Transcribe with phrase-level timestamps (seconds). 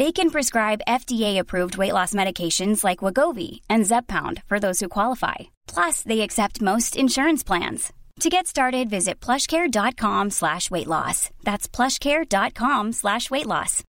[0.00, 5.34] They can prescribe FDA-approved weight loss medications like Wegovy and Zepbound for those who qualify.
[5.66, 7.92] Plus, they accept most insurance plans.
[8.20, 11.28] To get started, visit plushcare.com slash weight loss.
[11.44, 13.84] That's plushcare.com slash weight loss.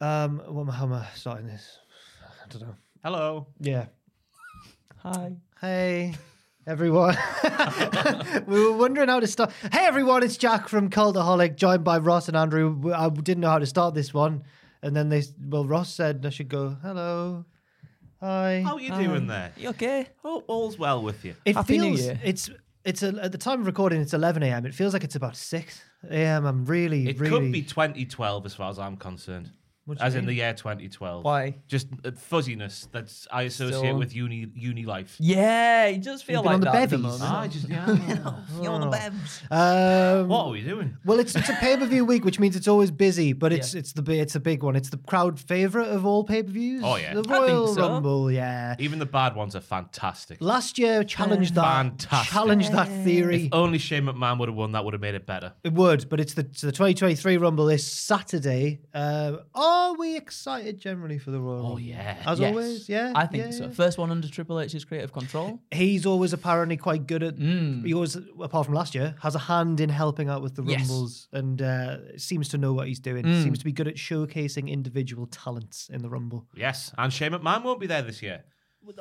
[0.00, 1.80] Um, what, how am I starting this?
[2.42, 2.76] I don't know.
[3.02, 3.46] Hello.
[3.60, 3.88] Yeah.
[5.02, 5.36] Hi.
[5.60, 6.14] Hey,
[6.66, 7.16] everyone.
[8.46, 9.52] we were wondering how to start.
[9.72, 12.92] Hey, everyone, it's Jack from Cultaholic, joined by Ross and Andrew.
[12.94, 14.44] I didn't know how to start this one.
[14.82, 17.44] And then they, well, Ross said I should go, hello,
[18.20, 18.62] hi.
[18.64, 19.52] How are you um, doing there?
[19.56, 20.08] You okay?
[20.22, 21.34] Hope all's well with you.
[21.44, 22.20] It Happy New feels, Year.
[22.22, 22.50] it's,
[22.84, 24.66] it's a, at the time of recording, it's 11 a.m.
[24.66, 26.44] It feels like it's about 6 a.m.
[26.44, 27.30] I'm really, It really.
[27.30, 29.50] could be 2012 as far as I'm concerned.
[29.86, 30.28] What do you As in mean?
[30.28, 31.24] the year 2012.
[31.24, 31.56] Why?
[31.68, 35.16] Just uh, fuzziness that's I associate Still- with uni uni life.
[35.20, 37.20] Yeah, it does feel been like on the that at the bevies?
[37.20, 37.22] moment.
[37.22, 38.40] Ah, just yeah.
[38.62, 39.42] You're on the bevs.
[39.52, 40.96] Um, what are we doing?
[41.04, 43.74] Well, it's it's a pay per view week, which means it's always busy, but it's
[43.74, 44.74] it's the bi- it's a big one.
[44.74, 46.80] It's the crowd favorite of all pay per views.
[46.82, 47.12] Oh, yeah.
[47.12, 47.80] the I think Royal so.
[47.88, 48.30] Rumble.
[48.32, 50.38] Yeah, Even the bad ones are fantastic.
[50.40, 52.32] last year challenged that Fantastic.
[52.32, 53.50] challenged that theory.
[53.52, 54.72] Only Shane McMahon would have won.
[54.72, 55.52] That would have made it better.
[55.62, 58.80] It would, but it's the so the 2023 Rumble this Saturday.
[58.94, 59.36] Uh,
[59.74, 61.72] are we excited generally for the Royal Rumble?
[61.74, 62.16] Oh, yeah.
[62.26, 62.48] as Yes.
[62.50, 62.88] always.
[62.88, 63.64] Yeah, I think yeah, so.
[63.64, 63.70] yeah.
[63.70, 65.60] First one under Triple H's creative control.
[65.72, 67.36] He's always apparently quite good at.
[67.36, 67.84] Mm.
[67.86, 70.80] He always, apart from last year, has a hand in helping out with the Yes.
[70.88, 73.24] rumbles and uh, seems to know what he's doing.
[73.24, 73.42] Mm.
[73.42, 77.62] Seems to be good at showcasing individual talents in the rumble, Yes, and Shane McMahon
[77.64, 78.44] won't be there this year.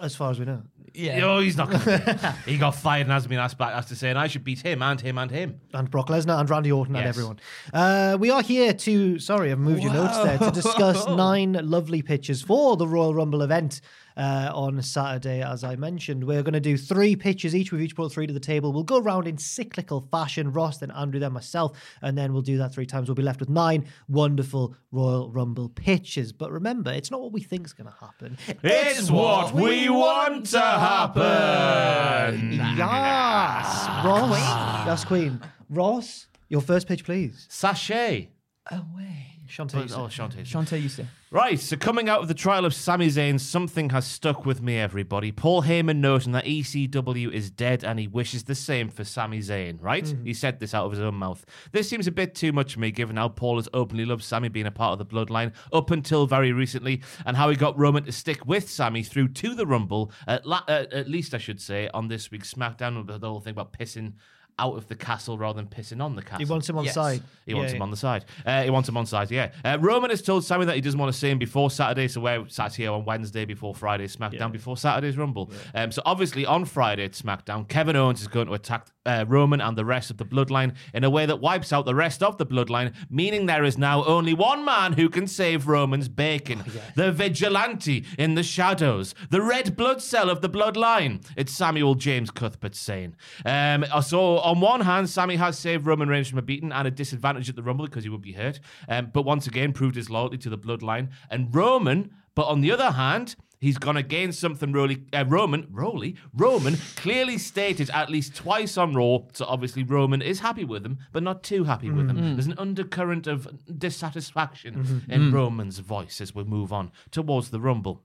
[0.01, 0.61] As far as we know.
[0.93, 1.21] Yeah.
[1.25, 1.71] Oh, he's not.
[1.71, 2.51] Gonna be.
[2.51, 4.99] he got fired and has been asked back after saying I should beat him and
[5.01, 5.59] him and him.
[5.73, 7.15] and Brock Lesnar and Randy Orton and Yes.
[7.15, 7.39] everyone.
[7.73, 12.01] Uh, we are here to, sorry, I've moved your notes there, to discuss nine lovely
[12.01, 13.81] pitches for the Royal Rumble event
[14.17, 16.23] uh, on Saturday, as I mentioned.
[16.23, 17.71] We're going to do three pitches each.
[17.71, 18.71] We've each brought three to the table.
[18.71, 20.51] We'll go around in cyclical fashion.
[20.51, 23.07] Ross, then Andrew, then myself, and then we'll do that three times.
[23.07, 26.31] We'll be left with nine wonderful Royal Rumble pitches.
[26.31, 28.37] But remember, it's not what we think is going to happen.
[28.63, 32.53] It's what we want to happen.
[32.53, 34.37] Yes, Ross.
[34.85, 35.41] Yes, Queen.
[35.69, 37.47] Ross, your first pitch, please.
[37.49, 38.29] Sachet.
[38.71, 39.32] Away.
[39.53, 39.91] Shantae.
[39.95, 40.41] Oh, Shantae.
[40.41, 41.05] Shantae, you say.
[41.29, 44.79] Right, so coming out of the trial of Sami Zayn, something has stuck with me,
[44.79, 45.31] everybody.
[45.31, 49.77] Paul Heyman noting that ECW is dead and he wishes the same for Sami Zayn,
[49.79, 50.11] right?
[50.23, 51.45] He said this out of his own mouth.
[51.71, 54.49] This seems a bit too much for me, given how Paul has openly loved Sami
[54.49, 58.05] being a part of the bloodline up until very recently, and how he got Roman
[58.05, 61.61] to stick with Sami through to the Rumble, at, la- uh, at least I should
[61.61, 64.13] say, on this week's SmackDown, the whole thing about pissing
[64.59, 66.39] out of the castle rather than pissing on the castle.
[66.39, 66.93] He wants him on Yes.
[66.93, 67.21] side.
[67.45, 68.25] He wants Yeah, him on the side.
[68.45, 69.49] Uh, he wants him on the side, yeah.
[69.65, 72.21] Uh, Roman has told Sammy that he doesn't want to see him before Saturday, so
[72.21, 75.51] we're sat here on Wednesday before Friday's SmackDown, before Saturday's Rumble.
[75.75, 79.59] Um, so obviously on Friday at SmackDown, Kevin Owens is going to attack uh, Roman
[79.59, 82.37] and the rest of the bloodline in a way that wipes out the rest of
[82.37, 86.63] the bloodline, meaning there is now only one man who can save Roman's bacon.
[86.95, 91.25] The vigilante in the shadows, the red blood cell of the bloodline.
[91.35, 93.13] It's Samuel James Cuthbert Zayn.
[93.45, 96.91] Um, so on one hand, Sammy has saved Roman Reigns from a beating and a
[96.91, 98.59] disadvantage at the Rumble because he would be hurt.
[98.87, 101.09] Um, but once again, proved his loyalty to the bloodline.
[101.29, 104.73] And Roman, but on the other hand, He's gonna gain something.
[104.73, 109.19] Roly, uh, Roman, Roly, Roman clearly stated at least twice on Raw.
[109.31, 112.35] So obviously Roman is happy with him, but not too happy with him.
[112.35, 113.47] There's an undercurrent of
[113.79, 118.01] dissatisfaction in Roman's voice as we move on towards the Rumble.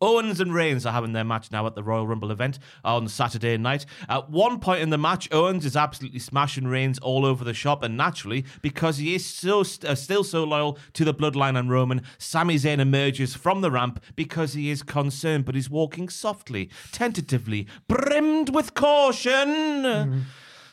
[0.00, 3.56] Owens and Reigns are having their match now at the Royal Rumble event on Saturday
[3.58, 3.84] night.
[4.08, 7.82] At one point in the match, Owens is absolutely smashing Reigns all over the shop,
[7.82, 12.02] and naturally, because he is so uh, still so loyal to the bloodline and Roman,
[12.18, 17.66] Sami Zayn emerges from the ramp because he is concerned, but he's walking softly, tentatively,
[17.86, 20.26] brimmed with caution.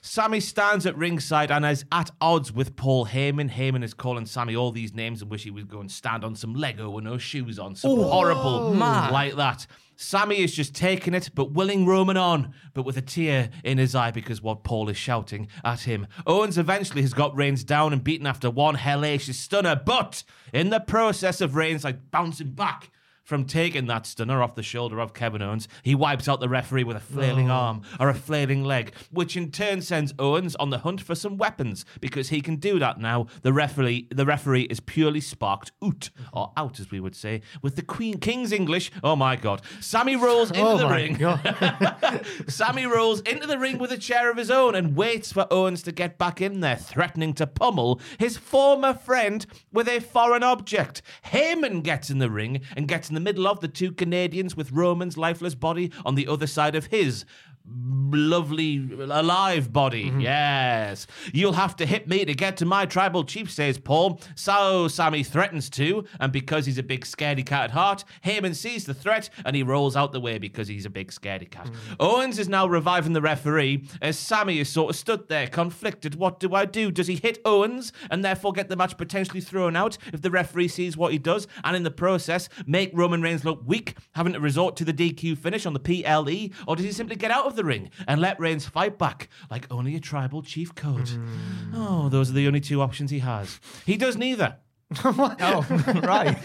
[0.08, 3.52] Sammy stands at ringside and is at odds with Paul Heyman.
[3.52, 6.34] Heyman is calling Sammy all these names and wish he would go and stand on
[6.34, 7.76] some Lego with no shoes on.
[7.76, 9.12] Some horrible man.
[9.12, 9.68] like that.
[9.98, 13.96] Sammy is just taking it, but willing Roman on, but with a tear in his
[13.96, 16.08] eye because what Paul is shouting at him.
[16.26, 20.24] Owens eventually has got Reigns down and beaten after one hellacious stunner, but
[20.54, 22.92] in the process of Reigns like bouncing back
[23.28, 26.86] from taking that stunner off the shoulder of Kevin Owens, he wipes out the referee
[26.86, 27.56] with a flailing oh.
[27.56, 31.36] arm or a flailing leg, which in turn sends Owens on the hunt for some
[31.38, 33.28] weapons because he can do that now.
[33.42, 37.76] The referee, the referee is purely sparked out or out, as we would say, with
[37.76, 38.92] the Queen King's English.
[39.04, 39.62] Oh my God!
[39.82, 42.48] Sammy rolls into Oh the ring.
[42.48, 45.84] Sammy rolls into the ring with a chair of his own and waits for Owens
[45.84, 51.02] to get back in there, threatening to pummel his former friend with a foreign object.
[51.26, 54.72] Heyman gets in the ring and gets in the middle of the two Canadians with
[54.72, 57.26] Roman's lifeless body on the other side of his
[57.70, 60.06] lovely alive body.
[60.06, 60.22] Mm-hmm.
[60.22, 61.08] Yes.
[61.34, 64.22] You'll have to hit me to get to my tribal chief, says Paul.
[64.36, 68.86] So Sammy threatens to, and because he's a big scaredy cat at heart, Heyman sees
[68.86, 71.68] the threat and he rolls out the way because he's a big scaredy cat.
[71.68, 71.96] Mm.
[72.00, 76.16] Owens is now reviving the referee as Sammy is sort of stood there, conflicted.
[76.16, 76.92] What do I do?
[76.92, 80.70] Does he hit Owens and therefore get the match potentially thrown out if the referee
[80.70, 84.40] sees what he does and in the process make Roman Reigns look weak, having to
[84.40, 86.56] resort to the DQ finish on the PLE?
[86.68, 89.68] Or does he simply get out of the ring and let Reigns fight back like
[89.70, 91.10] only a tribal chief could?
[91.10, 91.74] Hmm.
[91.76, 93.60] Oh, those are the only two options he has.
[93.86, 94.56] He does neither.
[95.04, 95.66] Oh,
[96.04, 96.38] right.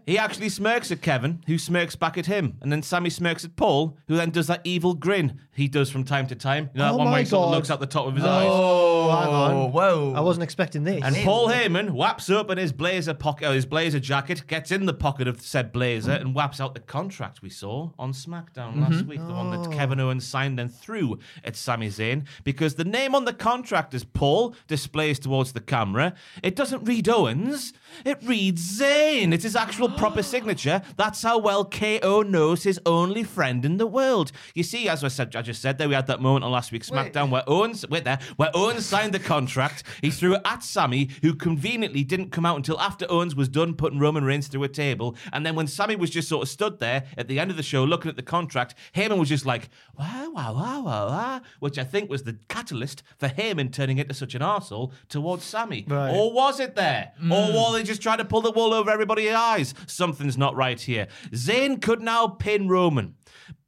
[0.06, 2.56] He actually smirks at Kevin, who smirks back at him.
[2.60, 6.04] And then Sammy smirks at Paul, who then does that evil grin he does from
[6.04, 6.70] time to time.
[6.72, 7.56] You know, that Oh one where he sort of God.
[7.56, 8.48] looks out the top of his oh, eyes.
[8.50, 9.52] Oh, hang on.
[9.52, 10.14] Oh, whoa.
[10.16, 11.02] I wasn't expecting this.
[11.04, 14.86] And Paul Heyman whaps up in his blazer pocket, or his blazer jacket, gets in
[14.86, 18.94] the pocket of said blazer, and whaps out the contract we saw on SmackDown last
[18.94, 19.08] mm-hmm.
[19.08, 19.70] week, the one that oh.
[19.70, 24.02] Kevin Owens signed and threw at Sami Zayn, because the name on the contract is
[24.02, 26.14] Paul displays towards the camera.
[26.42, 27.74] It doesn't read Owens,
[28.04, 29.32] it reads Zayn.
[29.32, 30.82] It's his actual proper signature.
[30.96, 34.32] That's how well KO knows his only friend in the world.
[34.54, 36.72] You see, as I said, I just said there, we had that moment on last
[36.72, 39.84] week's SmackDown where Owens, wait there, where Owens signed the contract.
[40.02, 43.74] He threw it at Sammy, who conveniently didn't come out until after Owens was done
[43.74, 45.16] putting Roman Reigns through a table.
[45.32, 47.62] And then when Sammy was just sort of stood there at the end of the
[47.62, 51.78] show looking at the contract, Heyman was just like, wow, wow, wow, wow, wow, which
[51.78, 55.84] I think was the catalyst for Heyman turning into such an arsehole towards Sammy.
[55.88, 56.10] Right.
[56.10, 57.12] Or was it there?
[57.18, 57.54] Or mm.
[57.54, 59.74] were they just trying to pull the wool over everybody's eyes?
[59.86, 61.08] Something's not right here.
[61.30, 63.14] Zayn could now pin Roman,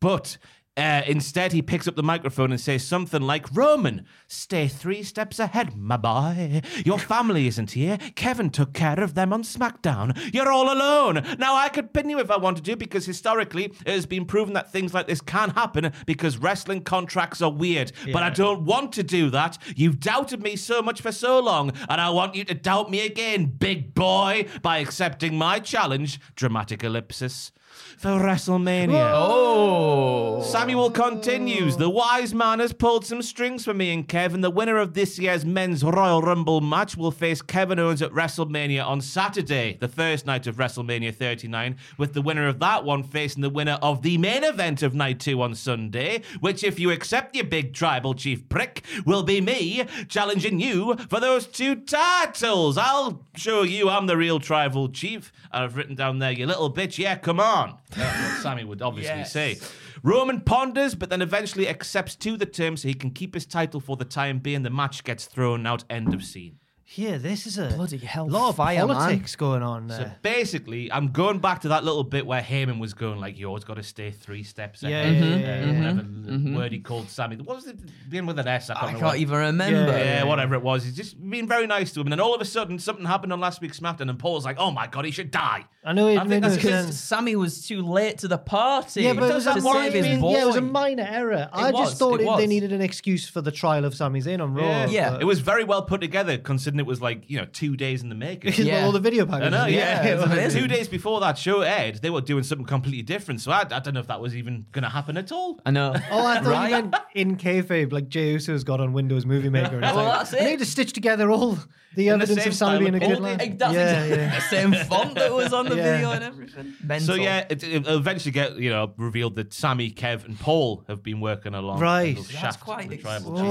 [0.01, 0.39] but.
[0.75, 5.39] Uh, instead, he picks up the microphone and says something like, Roman, stay three steps
[5.39, 6.63] ahead, my boy.
[6.87, 7.99] Your family isn't here.
[8.15, 10.33] Kevin took care of them on SmackDown.
[10.33, 11.27] You're all alone.
[11.39, 14.55] Now, I could pin you if I wanted to because historically it has been proven
[14.55, 17.93] that things like this can happen because wrestling contracts are weird.
[18.11, 19.59] But I don't want to do that.
[19.77, 23.05] You've doubted me so much for so long, and I want you to doubt me
[23.05, 27.53] again, big boy, by accepting my challenge, dramatic ellipsis,
[27.99, 29.13] for WrestleMania.
[29.15, 30.43] Oh.
[30.43, 31.77] Samuel continues.
[31.77, 34.41] The wise man has pulled some strings for me and Kevin.
[34.41, 38.85] The winner of this year's men's Royal Rumble match will face Kevin Owens at WrestleMania
[38.85, 43.41] on Saturday, the first night of WrestleMania 39, with the winner of that one facing
[43.43, 47.37] the winner of the main event of night two on Sunday, which, if you accept
[47.37, 52.77] your big tribal chief prick, will be me challenging you for those two titles.
[52.77, 55.33] I'll show you I'm the real tribal chief.
[55.53, 56.99] I've written down there, you little bitch.
[56.99, 57.62] Yeah, come on.
[57.91, 59.33] That's what Sammy would obviously Yes.
[59.33, 59.59] say.
[60.03, 63.81] Roman ponders, but then eventually accepts to the terms so he can keep his title
[63.81, 64.63] for the time being.
[64.63, 65.85] The match gets thrown out.
[65.89, 66.59] End of scene.
[66.95, 68.97] Yeah, this is a Bloody hell, lot of fire, man.
[68.97, 69.99] politics going on there.
[69.99, 73.47] So basically, I'm going back to that little bit where Heyman was going like, "You
[73.47, 75.79] always got to stay three steps Yeah, ahead." yeah, uh, yeah, yeah.
[75.79, 76.03] Whatever
[76.39, 77.37] the word he called Sammy.
[77.37, 77.79] What was it?
[78.09, 78.69] Begin with an S.
[78.71, 79.93] I can't, I remember can't what- even remember.
[79.99, 80.85] Yeah, whatever it was.
[80.85, 82.07] He's just being very nice to him.
[82.09, 84.57] And then all of a sudden, something happened on last week's SmackDown, and Paul's like,
[84.59, 86.85] "Oh my god, he should die." I know it I made think no that's Because
[86.87, 86.99] sense.
[87.01, 89.03] Sammy was too late to the party.
[89.03, 90.33] Yeah, but it was to a save his minor, boy.
[90.33, 91.49] yeah, it was a minor error.
[91.53, 92.39] I was, just thought it it was.
[92.39, 94.63] they needed an excuse for the trial of Sami Zayn on Raw.
[94.63, 95.11] Yeah, Yeah.
[95.13, 98.03] but- It was very well put together, considering it was like you know two days
[98.03, 98.51] in the making.
[98.51, 98.85] because Yeah.
[98.85, 99.51] all the video I packages.
[99.53, 100.05] know, yeah.
[100.05, 100.55] Yeah, it was.
[100.63, 103.41] Two days before that show aired, they were doing something completely different.
[103.41, 105.61] So I, I don't know if that was even going to happen at all.
[105.65, 105.95] I know.
[106.11, 106.65] Oh, I thought Right?
[106.67, 109.77] you meant in kayfabe, like Jey Uso's got on Windows Movie Maker.
[109.77, 110.51] And it's Well, like, that's I it.
[110.51, 111.59] need to stitch together all
[111.95, 113.59] the In the evidence same of Sammy being a good all the- lad.
[113.59, 114.35] That's Yeah, exactly yeah.
[114.35, 115.93] the same font that was on the Yeah.
[115.93, 116.75] video and everything.
[117.01, 121.03] So yeah, it, it eventually get you know revealed that Sammy, Kev, and Paul have
[121.03, 121.81] been working along.
[121.81, 122.19] Right.
[122.41, 123.39] That's quite the ex- tribal.
[123.39, 123.43] Oh,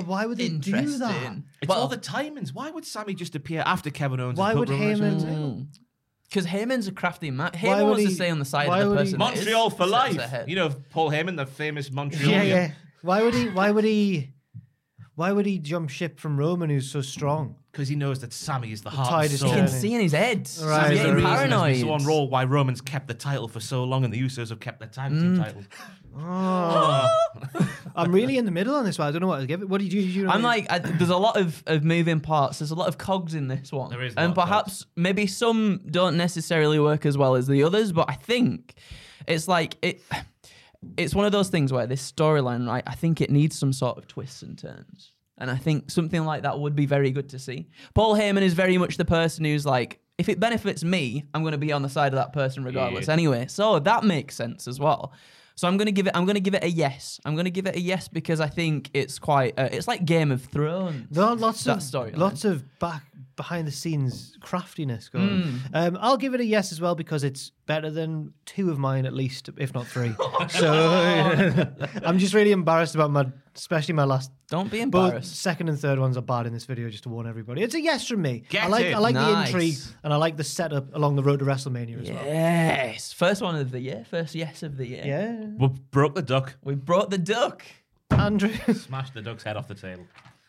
[0.00, 0.78] quite why would they do that?
[0.84, 1.44] interesting.
[1.62, 2.52] It's Well, all the timings.
[2.52, 4.38] Why would Sammy just appear after Kevin Owens?
[4.38, 5.66] Why has would put Roman Reigns on the Heyman-
[6.28, 7.52] Because Heyman's a crafty man.
[7.52, 9.18] Why Heyman would wants to stay on the side of the would he- person.
[9.18, 10.48] Montreal for life.
[10.48, 12.30] You know Paul Heyman, the famous Montreal.
[12.30, 12.70] Yeah, yeah.
[13.02, 13.48] Why would he?
[13.50, 14.33] Why would he?
[15.16, 17.54] Why would he jump ship from Roman, who's so strong?
[17.70, 19.50] Because he knows that Sammy is the heart tide and is soul.
[19.50, 20.38] Can see in his head.
[20.38, 21.80] Right, He's Sammy's getting the reason there's been paranoid.
[21.80, 24.58] so on Raw why Roman's kept the title for so long and the Usos have
[24.60, 25.44] kept their tag team Mm.
[25.44, 25.64] titles.
[27.96, 29.08] I'm really in the middle on this one.
[29.08, 29.68] I don't know what to give it.
[29.68, 29.98] What do you do?
[29.98, 32.58] You know I'm like, I, there's a lot of, of moving parts.
[32.58, 33.90] There's a lot of cogs in this one.
[33.90, 37.62] There is and lot of perhaps maybe some don't necessarily work as well as the
[37.64, 38.74] others, but I think
[39.26, 40.02] it's like it.
[40.96, 42.84] It's one of those things where this storyline, right?
[42.86, 46.42] I think it needs some sort of twists and turns, and I think something like
[46.42, 47.68] that would be very good to see.
[47.94, 51.52] Paul Heyman is very much the person who's like, if it benefits me, I'm going
[51.52, 53.08] to be on the side of that person regardless.
[53.08, 53.14] Yeah.
[53.14, 55.12] Anyway, so that makes sense as well.
[55.56, 56.12] So I'm gonna give it.
[56.16, 57.20] I'm gonna give it a yes.
[57.24, 59.58] I'm gonna give it a yes because I think it's quite.
[59.58, 61.06] Uh, it's like Game of Thrones.
[61.10, 62.16] There are lots that of storyline.
[62.16, 63.04] lots of back
[63.36, 65.28] behind the scenes craftiness going.
[65.28, 65.42] on.
[65.42, 65.56] Hmm.
[65.74, 69.06] Um, I'll give it a yes as well because it's better than two of mine
[69.06, 70.14] at least, if not three.
[70.48, 71.66] so
[72.04, 74.30] I'm just really embarrassed about my, especially my last.
[74.48, 77.26] Don't be Both second and third ones are bad in this video, just to warn
[77.26, 77.62] everybody.
[77.62, 78.44] It's a yes from me.
[78.48, 78.94] Get I like it.
[78.94, 82.10] I like the intrigue and I like the setup along the road to WrestleMania as
[82.10, 82.24] well.
[82.24, 84.04] Yes, first one of the year.
[84.10, 85.02] First yes of the year.
[85.04, 87.64] Yeah, We broke the duck, We brought the duck.
[88.10, 88.52] Andrew.
[88.74, 90.06] smashed the duck's head off the table.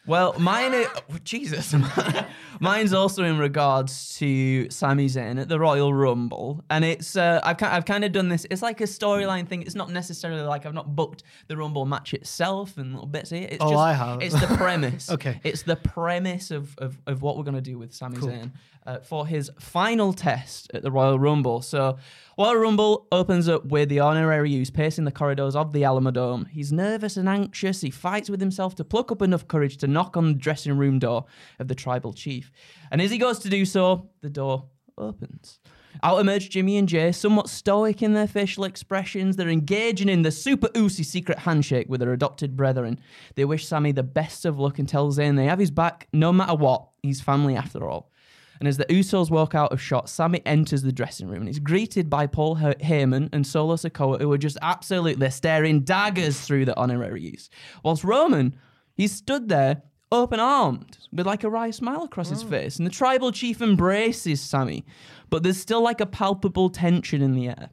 [0.07, 1.73] Well, mine, is, oh, Jesus,
[2.59, 7.61] mine's also in regards to Sami Zayn at the Royal Rumble, and it's uh, I've
[7.63, 8.45] I've kind of done this.
[8.51, 9.61] It's like a storyline thing.
[9.63, 13.47] It's not necessarily like I've not booked the Rumble match itself and little bits here.
[13.49, 14.21] It's Oh, just, I have.
[14.21, 15.09] It's the premise.
[15.15, 15.39] Okay.
[15.43, 18.51] It's the premise of of, of what we're gonna do with Sami Zayn
[18.85, 21.61] uh, for his final test at the Royal Rumble.
[21.61, 21.97] So.
[22.37, 26.49] Royal Rumble opens up with the honorary Uce pacing the corridors of the Alamodome.
[26.49, 27.79] He's nervous and anxious.
[27.79, 30.99] He fights with himself to pluck up enough courage to knock on the dressing room
[30.99, 31.23] door
[31.59, 32.51] of the tribal chief.
[32.91, 34.65] And as he goes to do so, the door
[34.97, 35.59] opens.
[36.03, 39.37] Out emerge Jimmy and Jey, somewhat stoic in their facial expressions.
[39.37, 42.99] They're engaging in the super oozy secret handshake with their adopted brethren.
[43.35, 46.33] They wish Sammy the best of luck and tell Zayn they have his back no
[46.33, 46.89] matter what.
[47.01, 48.11] He's family after all.
[48.59, 51.59] And as the Usos walk out of shot, Sammy enters the dressing room and is
[51.59, 56.65] greeted by Paul He- Heyman and Solo Sikoa, who are just absolutely staring daggers through
[56.65, 57.49] the honorary Uce.
[57.83, 58.55] Whilst Roman,
[58.95, 62.49] he stood there open armed with like a wry smile across his mm.
[62.49, 62.77] face.
[62.77, 64.85] And the tribal chief embraces Sammy,
[65.29, 67.69] but there's still like a palpable tension in the air.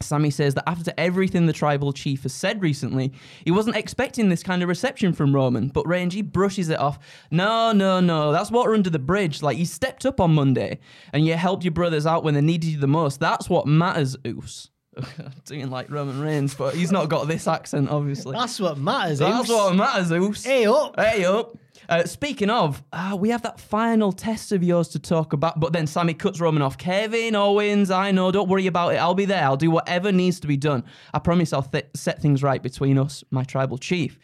[0.00, 3.12] Sammy says that after everything the tribal chief has said recently,
[3.44, 6.98] he wasn't expecting this kind of reception from Roman, but Rangy brushes it off.
[7.30, 9.42] No, no, no, that's water under the bridge.
[9.42, 10.78] Like, you stepped up on Monday
[11.12, 13.20] and you helped your brothers out when they needed you the most.
[13.20, 14.70] That's what matters, Uce.
[15.44, 18.32] Doing like Roman Reigns, but he's not got this accent, obviously.
[18.36, 19.18] That's what matters.
[19.18, 19.56] That's Uce.
[19.56, 20.44] what matters, Uce.
[20.44, 20.98] Hey up.
[20.98, 21.56] Hey up.
[21.88, 25.72] Uh, speaking of, uh, we have that final test of yours to talk about, but
[25.72, 26.76] then Sammy cuts Roman off.
[26.76, 28.96] Kevin Owens, I know, don't worry about it.
[28.96, 29.42] I'll be there.
[29.42, 30.84] I'll do whatever needs to be done.
[31.14, 34.18] I promise I'll th- set things right between us, my tribal chief.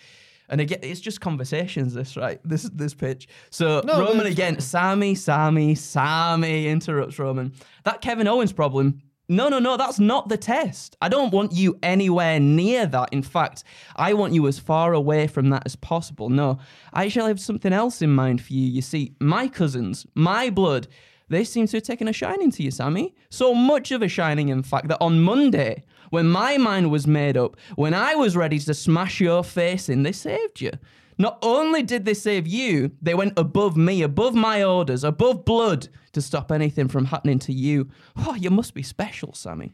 [0.51, 2.39] And again, it's just conversations, this, right?
[2.45, 3.29] This this pitch.
[3.51, 7.55] So No, Roman again, Sammy, Sammy, Sammy interrupts Roman.
[7.85, 9.01] That Kevin Owens problem.
[9.29, 10.97] No, no, no, that's not the test.
[11.01, 13.09] I don't want you anywhere near that.
[13.11, 13.65] In fact,
[13.97, 16.29] I want you as far away from that as possible.
[16.29, 16.59] No,
[16.93, 18.69] I actually have something else in mind for you.
[18.69, 20.89] You see, my cousins, my blood,
[21.31, 23.15] they seem to have taken a shining to you, Sammy.
[23.31, 27.39] So much of a shining, in fact, that on Monday, when my mind was made
[27.39, 30.73] up, when I was ready to smash your face in, they saved you.
[31.19, 35.89] Not only did they save you, they went above me, above my orders, above blood
[36.13, 37.89] to stop anything from happening to you.
[38.17, 39.73] Oh, you must be special, Sammy.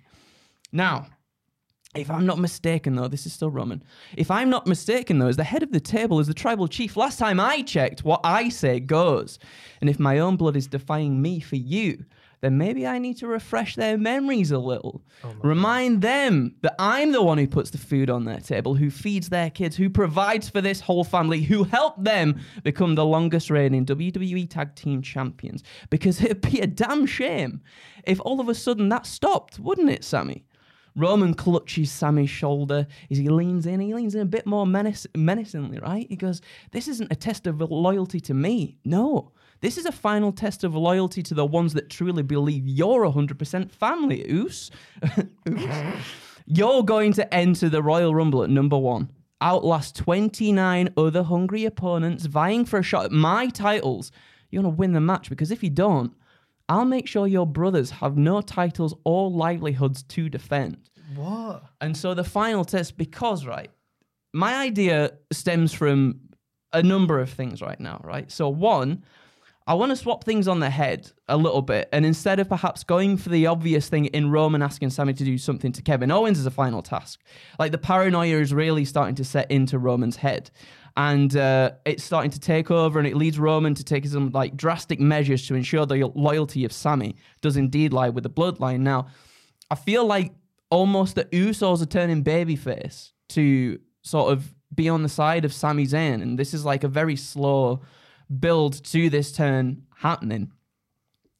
[0.72, 1.06] Now,
[1.94, 3.82] if I'm not mistaken, though, this is still Roman.
[4.16, 6.96] If I'm not mistaken, though, as the head of the table, as the tribal chief,
[6.96, 9.38] last time I checked, what I say goes.
[9.80, 12.04] And if my own blood is defying me for you,
[12.40, 15.02] then maybe I need to refresh their memories a little.
[15.22, 18.90] Oh Remind them that I'm the one who puts the food on their table, who
[18.90, 23.50] feeds their kids, who provides for this whole family, who helped them become the longest
[23.50, 25.62] reigning WWE Tag Team Champions.
[25.90, 27.60] Because it'd be a damn shame
[28.04, 30.44] if all of a sudden that stopped, wouldn't it, Sammy?
[30.96, 33.80] Roman clutches Sammy's shoulder as he leans in.
[33.80, 36.06] He leans in a bit more menace- menacingly, right?
[36.08, 36.40] He goes,
[36.72, 38.78] This isn't a test of loyalty to me.
[38.84, 39.30] No.
[39.60, 43.70] This is a final test of loyalty to the ones that truly believe you're 100%
[43.70, 44.70] family, Uce.
[45.46, 45.96] Uce.
[46.46, 52.26] You're going to enter the Royal Rumble at number one, outlast 29 other hungry opponents
[52.26, 54.10] vying for a shot at my titles.
[54.50, 56.12] You're going to win the match because if you don't,
[56.68, 60.78] I'll make sure your brothers have no titles or livelihoods to defend.
[61.14, 61.64] What?
[61.80, 63.70] And so the final test, because, right,
[64.32, 66.20] my idea stems from
[66.72, 68.30] a number of things right now, right?
[68.30, 69.04] So, one,
[69.70, 71.88] I want to swap things on the head a little bit.
[71.92, 75.38] And instead of perhaps going for the obvious thing in Roman asking Sammy to do
[75.38, 77.20] something to Kevin Owens as a final task,
[77.56, 80.50] like the paranoia is really starting to set into Roman's head.
[80.96, 84.56] and uh, it's starting to take over, and it leads Roman to take some like
[84.56, 88.80] drastic measures to ensure the loyalty of Sammy does indeed lie with the bloodline.
[88.80, 89.06] Now,
[89.70, 90.32] I feel like
[90.68, 95.86] almost the Usos are turning babyface to sort of be on the side of Sami
[95.86, 97.82] Zayn, and this is like a very slow
[98.38, 100.52] build to this turn happening.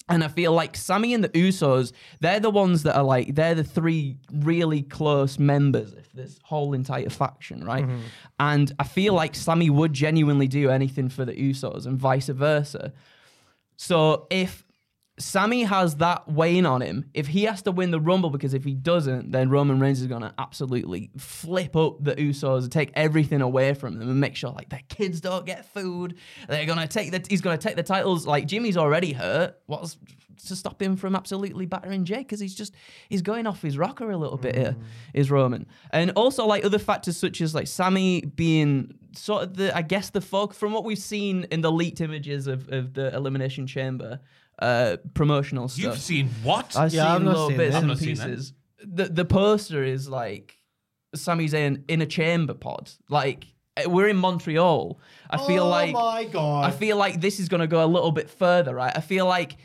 [0.09, 3.55] And I feel like Sammy and the Usos, they're the ones that are like, they're
[3.55, 7.85] the three really close members of this whole entire faction, right?
[7.85, 8.01] Mm-hmm.
[8.41, 12.93] And I feel like Sammy would genuinely do anything for the Usos and vice versa.
[13.77, 14.65] So if
[15.21, 17.05] Sammy has that weighing on him.
[17.13, 20.07] If he has to win the Rumble, because if he doesn't, then Roman Reigns is
[20.07, 24.35] going to absolutely flip up the Usos and take everything away from them and make
[24.35, 26.17] sure like their kids don't get food.
[26.49, 28.27] They're going to take the he's going to take the titles.
[28.27, 29.61] Like Jimmy's already hurt.
[29.67, 29.99] What's
[30.47, 32.19] to stop him from absolutely battering Jey?
[32.19, 32.75] Because he's just
[33.09, 34.77] he's going off his rocker a little bit here.
[34.79, 34.85] Mm.
[35.15, 39.77] Is Roman and also like other factors such as like Sammy being sort of the
[39.77, 43.15] I guess the folk from what we've seen in the leaked images of of the
[43.15, 44.21] Elimination Chamber
[44.61, 45.83] uh, promotional stuff.
[45.85, 46.77] You've seen what?
[46.77, 47.77] I've Yeah, I've seen not little seen bits that.
[47.77, 48.29] I've and not seen that.
[48.29, 48.53] pieces.
[48.85, 50.57] The the poster is like
[51.15, 52.91] Sami Zayn in a chamber pod.
[53.09, 54.99] Like eh, we're in Montreal.
[55.31, 56.65] I feel like oh like my god!
[56.67, 58.93] I feel like this is going to go a little bit further, right?
[58.97, 59.57] I feel like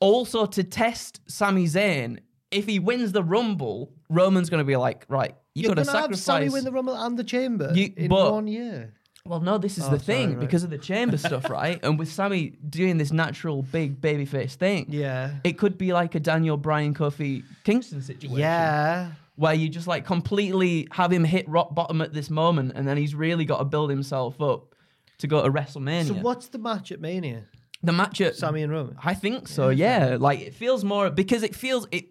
[0.00, 2.18] also to test Sami Zayn,
[2.50, 5.86] if he wins the Rumble, Roman's going to be like, right, you You're got to
[5.86, 6.24] gonna have sacrifice.
[6.24, 8.94] Sammy win the Rumble and the Chamber You- in but- one year.
[9.30, 10.40] Well, no, this is Oh, the sorry, thing right.
[10.40, 11.78] because of the chamber stuff, right?
[11.84, 15.34] And with Sammy doing this natural big babyface thing, Yeah.
[15.44, 18.36] it could be like a Daniel Bryan Kofi Kingston situation.
[18.38, 19.12] Yeah.
[19.36, 22.96] where you just like completely have him hit rock bottom at this moment, and then
[22.96, 24.74] he's really got to build himself up
[25.18, 26.08] to go to WrestleMania.
[26.08, 27.44] So what's the match at Mania?
[27.82, 28.96] the match at Sammy and Roman.
[29.02, 29.70] I think so.
[29.70, 32.06] Yeah, like it feels more because it feels it,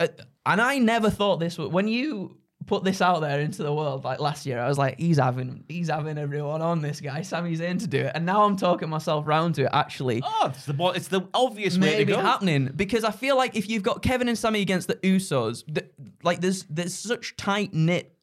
[0.00, 0.08] uh,
[0.44, 4.04] and I never thought this would when you put this out there into the world
[4.04, 4.58] like last year.
[4.60, 7.22] I was like, he's having he's having everyone on this guy.
[7.22, 9.70] Sammy's in to do it, and now I'm talking myself round to it.
[9.72, 12.20] Actually, Oh, it's the it's the obvious way to go.
[12.20, 15.90] happening because I feel like if you've got Kevin and Sammy against the Usos, th-
[16.22, 18.13] like there's there's such tight knit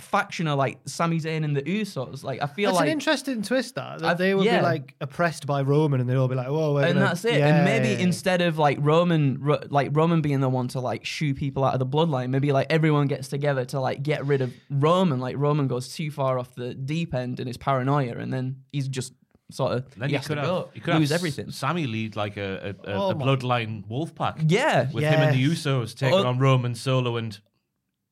[0.00, 2.24] faction of like Sami Zayn and the Usos.
[2.24, 3.76] Like I feel That's like an interesting twist.
[3.76, 4.58] That, that they would yeah.
[4.58, 7.24] be like oppressed by Roman, and they'd all be like, "Whoa, we're and gonna-" that's
[7.24, 7.38] it.
[7.38, 8.04] Yeah, and maybe yeah, yeah.
[8.04, 11.74] instead of like Roman, Ro- like Roman being the one to like shoo people out
[11.74, 15.20] of the bloodline, maybe like everyone gets together to like get rid of Roman.
[15.20, 18.88] Like Roman goes too far off the deep end in his paranoia, and then he's
[18.88, 19.12] just
[19.50, 21.50] sort of Then he you could to have, go, you could lose have everything.
[21.50, 25.36] Sammy lead like a, a, a, Oh a bloodline wolf pack Yeah, with him and
[25.36, 26.26] the Usos taking Oh.
[26.26, 27.38] on Roman Solo and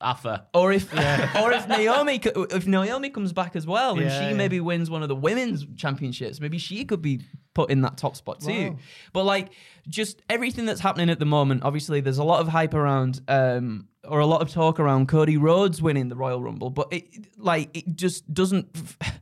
[0.03, 0.47] Alpha.
[0.55, 0.93] Or if,
[1.37, 4.35] or if Naomi, if Naomi comes back as well, and Yeah, she yeah.
[4.35, 7.21] maybe wins one of the women's championships, maybe she could be
[7.55, 8.71] put in that top spot too.
[8.71, 8.77] Wow.
[9.13, 9.53] But like,
[9.89, 11.63] just everything that's happening at the moment.
[11.65, 15.37] Obviously, there's a lot of hype around, um, or a lot of talk around Cody
[15.37, 17.05] Rhodes winning the Royal Rumble, but it
[17.39, 18.69] like it just doesn't.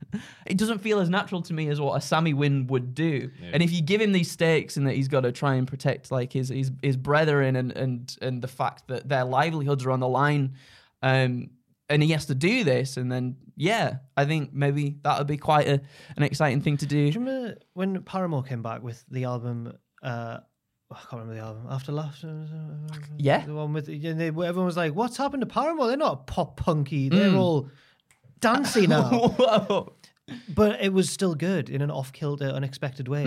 [0.44, 3.30] It doesn't feel as natural to me as what a Sammy win would do.
[3.52, 6.10] And if you give him these stakes and that he's got to try and protect
[6.10, 10.00] like his his, his brethren and, and and the fact that their livelihoods are on
[10.00, 10.56] the line,
[11.02, 11.50] um,
[11.88, 15.36] and he has to do this, and then yeah, I think maybe that would be
[15.36, 15.80] quite a,
[16.16, 17.12] an exciting thing to do.
[17.12, 19.74] Do you remember when Paramore came back with the album?
[20.02, 20.38] Uh,
[20.90, 21.66] I can't remember the album.
[21.70, 22.46] After Laughter.
[23.16, 23.46] Yeah.
[23.46, 25.86] The one with and they, everyone was like, "What's happened to Paramore?
[25.86, 27.08] They're not pop punky.
[27.08, 27.38] They're Mm.
[27.38, 27.70] all
[28.40, 29.88] dancey now."
[30.54, 33.24] But it was still good in an off-kilter, unexpected way.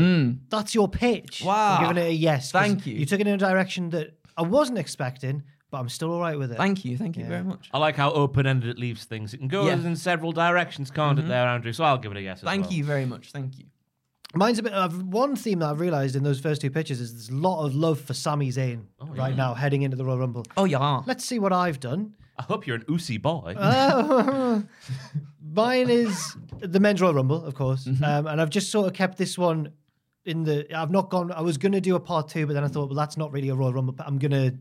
[0.50, 1.42] That's your pitch.
[1.42, 1.50] I'm Mm.
[1.50, 1.80] Wow.
[1.82, 2.50] giving it a yes.
[2.54, 2.96] Thank you.
[2.96, 6.38] You took it in a direction that I wasn't expecting, but I'm still all right
[6.40, 6.58] with it.
[6.58, 7.70] Thank you, thank you very much.
[7.74, 9.34] I like how open ended it leaves things.
[9.34, 9.76] It can go Yeah.
[9.76, 9.88] Mm-hmm.
[9.88, 11.74] in several directions, can't it, there, Andrew?
[11.74, 12.38] So I'll give it a yes.
[12.40, 12.74] as Thank well.
[12.74, 13.32] you very much.
[13.34, 13.66] Thank you.
[14.36, 17.14] Mine's a bit of one theme that I've realised in those first two pitches is
[17.14, 20.44] there's a lot of love for Sami Zayn right now heading into the Royal Rumble.
[20.58, 21.02] Oh yeah.
[21.06, 22.16] Let's see what I've done.
[22.40, 23.54] I hope you're an Usi boy.
[23.56, 24.62] Uh,
[25.54, 28.04] Mine is the men's Royal Rumble, of course, Mm-hmm.
[28.04, 29.72] um, and I've just sort of kept this one
[30.26, 30.66] in the.
[30.76, 31.32] I've not gone.
[31.32, 33.32] I was going to do a part two, but then I thought, well, that's not
[33.32, 33.94] really a Royal Rumble.
[33.94, 34.56] But I'm going to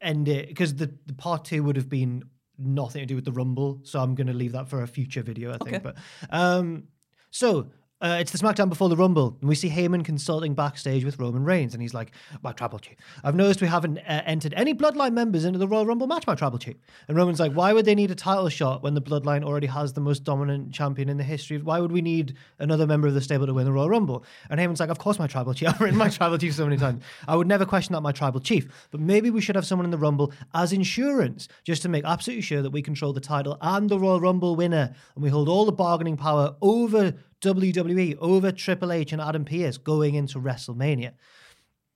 [0.00, 2.22] end it because the, the part two would have been
[2.56, 5.22] nothing to do with the Rumble, so I'm going to leave that for a future
[5.22, 5.76] video, I think.
[5.76, 5.78] Okay.
[5.82, 5.96] But
[6.30, 6.84] um,
[7.30, 7.66] so.
[8.02, 11.44] Uh, it's the SmackDown before the Rumble, and we see Heyman consulting backstage with Roman
[11.44, 12.10] Reigns, and he's like,
[12.42, 15.86] "My tribal chief, I've noticed we haven't uh, entered any Bloodline members into the Royal
[15.86, 16.74] Rumble match, my tribal chief."
[17.06, 19.92] And Roman's like, "Why would they need a title shot when the Bloodline already has
[19.92, 21.58] the most dominant champion in the history?
[21.58, 24.58] Why would we need another member of the stable to win the Royal Rumble?" And
[24.58, 25.68] Heyman's like, "Of course, my tribal chief.
[25.72, 27.04] I've written my tribal chief so many times.
[27.28, 28.66] I would never question that, my tribal chief.
[28.90, 32.42] But maybe we should have someone in the Rumble as insurance, just to make absolutely
[32.42, 35.64] sure that we control the title and the Royal Rumble winner, and we hold all
[35.64, 41.12] the bargaining power over." WWE over Triple H and Adam Pearce going into WrestleMania.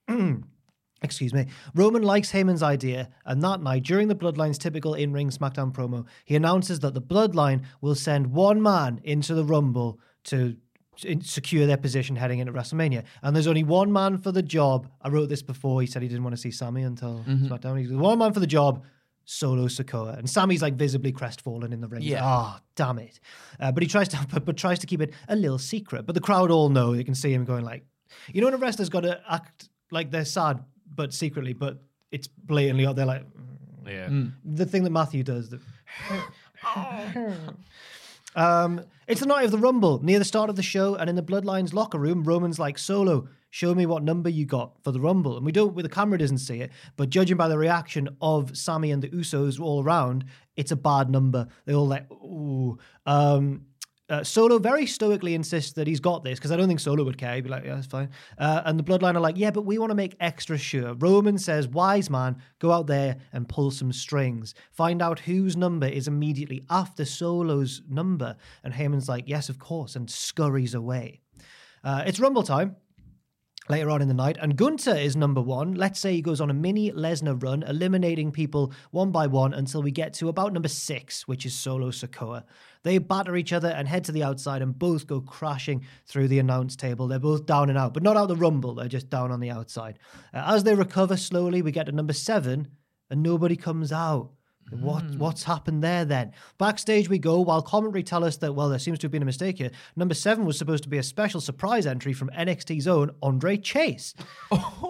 [1.01, 1.45] Excuse me.
[1.75, 6.05] Roman likes Heyman's idea, and that night, during the Bloodline's typical in ring SmackDown promo,
[6.25, 10.57] he announces that the Bloodline will send one man into the Rumble to
[11.21, 13.03] secure their position heading into WrestleMania.
[13.21, 14.89] And there's only one man for the job.
[15.01, 15.81] I wrote this before.
[15.81, 17.47] He said he didn't want to see Sammy until mm-hmm.
[17.47, 17.79] SmackDown.
[17.79, 18.83] He's one man for the job.
[19.29, 22.01] Solo Sikoa and Sammy's like visibly crestfallen in the ring.
[22.01, 22.21] Yeah.
[22.23, 23.19] Ah, damn it!
[23.59, 26.05] Uh, but he tries to, but, but tries to keep it a little secret.
[26.05, 26.95] But the crowd all know.
[26.95, 27.85] They can see him going like,
[28.33, 30.63] you know, when a wrestler's got to act like they're sad,
[30.95, 32.91] but secretly, but it's blatantly.
[32.93, 33.25] They're like
[33.85, 34.09] Yeah.
[34.45, 35.49] the thing that Matthew does.
[35.49, 35.59] That
[38.35, 41.15] um, it's the night of the Rumble, near the start of the show, and in
[41.17, 44.99] the Bloodlines locker room, Roman's like, Solo, show me what number you got for the
[44.99, 45.37] Rumble.
[45.37, 48.91] And we don't, the camera doesn't see it, but judging by the reaction of Sammy
[48.91, 51.47] and the Usos all around, it's a bad number.
[51.65, 52.77] They all like, ooh.
[53.05, 53.65] Um,
[54.09, 57.17] uh, Solo very stoically insists that he's got this because I don't think Solo would
[57.17, 57.35] care.
[57.35, 58.09] He'd be like, yeah, that's fine.
[58.37, 60.93] Uh, and the Bloodline are like, yeah, but we want to make extra sure.
[60.93, 64.53] Roman says, wise man, go out there and pull some strings.
[64.71, 68.37] Find out whose number is immediately after Solo's number.
[68.63, 71.19] And Heyman's like, yes, of course, and scurries away.
[71.83, 72.77] Uh, it's Rumble time
[73.69, 74.37] later on in the night.
[74.39, 75.73] And Gunther is number one.
[75.73, 79.81] Let's say he goes on a mini Lesnar run, eliminating people one by one until
[79.81, 82.43] we get to about number six, which is Solo Sikoa.
[82.83, 86.39] They batter each other and head to the outside and both go crashing through the
[86.39, 87.07] announce table.
[87.07, 88.75] They're both down and out, but not out the rumble.
[88.75, 89.99] They're just down on the outside.
[90.33, 92.69] Uh, as they recover slowly, we get to number seven
[93.09, 94.31] and nobody comes out.
[94.69, 95.17] What hmm.
[95.17, 96.33] what's happened there then?
[96.57, 99.25] Backstage we go while commentary tell us that well there seems to have been a
[99.25, 99.71] mistake here.
[99.95, 104.13] Number seven was supposed to be a special surprise entry from NXT's own Andre Chase.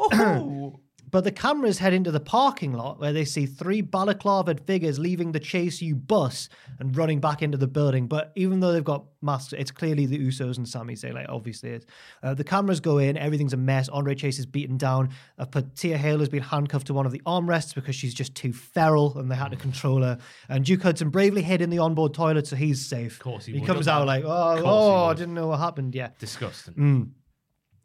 [0.09, 0.79] Oh.
[1.09, 5.31] But the cameras head into the parking lot where they see three balaclavaed figures leaving
[5.31, 8.07] the Chase U bus and running back into the building.
[8.07, 11.69] But even though they've got masks, it's clearly the Usos and Sami Zayn, like obviously
[11.69, 11.85] is.
[12.21, 13.87] Uh, the cameras go in, everything's a mess.
[13.89, 15.09] Andre Chase is beaten down.
[15.39, 18.35] Uh, but Thea Hail has been handcuffed to one of the armrests because she's just
[18.35, 20.17] too feral and they had to control her.
[20.49, 23.13] And Duke Hudson bravely hid in the onboard toilet so he's safe.
[23.13, 25.35] Of course he He would, comes out like, oh, Of course he oh I didn't
[25.35, 25.95] know what happened.
[25.95, 26.09] Yeah.
[26.19, 27.13] Disgusting.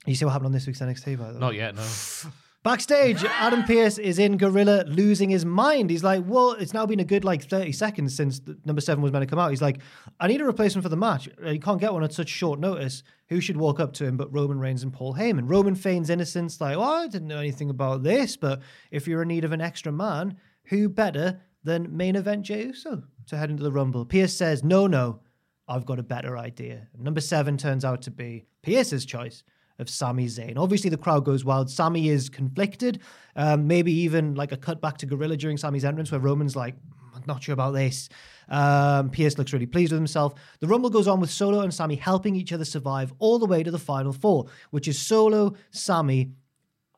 [0.07, 1.39] You see what happened on this week's NXT, by the way?
[1.39, 1.87] Not yet, no.
[2.65, 5.91] Backstage, Adam Pearce is in Gorilla losing his mind.
[5.91, 9.03] He's like, well, it's now been a good like 30 seconds since the, number seven
[9.03, 9.51] was meant to come out.
[9.51, 9.81] He's like,
[10.21, 11.29] I need a replacement for the match.
[11.45, 13.03] Uh, You can't get one at such short notice.
[13.31, 15.51] Who should walk up to him but Roman Reigns and Paul Heyman?
[15.51, 18.61] Roman feigns innocence, like, well, I didn't know anything about this, but
[18.93, 23.03] if you're in need of an extra man, who better than main event Jey Uso
[23.27, 24.05] to head into the Rumble?
[24.05, 25.19] Pearce says, no, no,
[25.67, 26.87] I've got a better idea.
[26.97, 29.43] Number seven turns out to be Pearce's choice
[29.83, 30.57] of Sami Zayn.
[30.57, 31.69] Obviously, the crowd goes wild.
[31.69, 33.01] Sami is conflicted.
[33.37, 36.75] Um, maybe even like a cutback to Gorilla during Sami's entrance where Roman's like,
[37.15, 38.09] I'm not sure about this.
[38.49, 40.35] Um, Pearce looks really pleased with himself.
[40.61, 43.63] The Rumble goes on with Solo and Sami helping each other survive all the way
[43.63, 46.33] to the final four, which is Solo, Sami,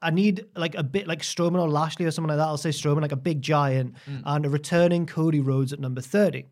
[0.05, 2.47] I need like a bit like Strowman or Lashley or someone like that.
[2.49, 3.95] I'll say Strowman, like a big giant,
[4.27, 6.45] and a returning Cody Rhodes at number 30.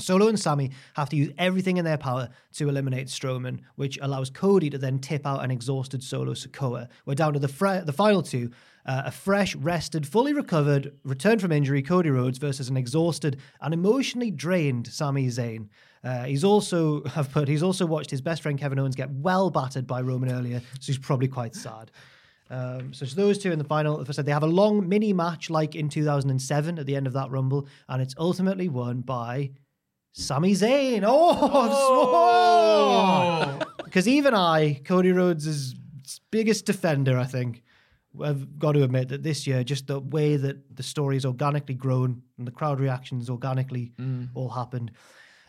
[0.00, 4.30] Solo and Sammy have to use everything in their power to eliminate Strowman, which allows
[4.30, 6.88] Cody to then tip out an exhausted Solo Sikoa.
[7.04, 8.50] We're down to the fre- the final two:
[8.86, 13.74] uh, a fresh, rested, fully recovered, returned from injury Cody Rhodes versus an exhausted and
[13.74, 15.68] emotionally drained Sami Zayn.
[16.04, 19.50] Uh, he's also have put he's also watched his best friend Kevin Owens get well
[19.50, 21.90] battered by Roman earlier, so he's probably quite sad.
[22.50, 24.00] Um, so it's those two in the final.
[24.00, 27.06] As I said, they have a long mini match like in 2007 at the end
[27.06, 29.50] of that Rumble, and it's ultimately won by
[30.12, 31.04] Sami Zayn.
[31.06, 31.58] Oh,
[33.84, 34.10] because oh.
[34.10, 35.74] even I, Cody Rhodes'
[36.30, 37.62] biggest defender, I think,
[38.20, 41.74] I've got to admit that this year, just the way that the story has organically
[41.74, 44.28] grown and the crowd reactions organically mm.
[44.34, 44.90] all happened,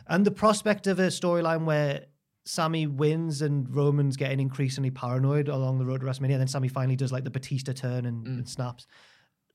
[0.08, 2.06] and the prospect of a storyline where
[2.46, 6.68] Sammy wins and Roman's getting increasingly paranoid along the road to WrestleMania, and then Sammy
[6.68, 8.38] finally does like the Batista turn and, mm.
[8.40, 8.88] and snaps.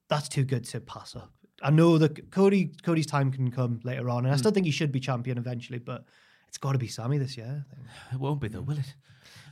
[0.09, 1.33] That's too good to pass up.
[1.65, 4.39] I know that Cody Cody's time can come later on, and I hmm.
[4.39, 6.05] still think he should be champion eventually, but
[6.47, 7.65] it's got to be Sammy this year.
[7.67, 7.87] I think.
[8.13, 8.95] It won't be though, will it?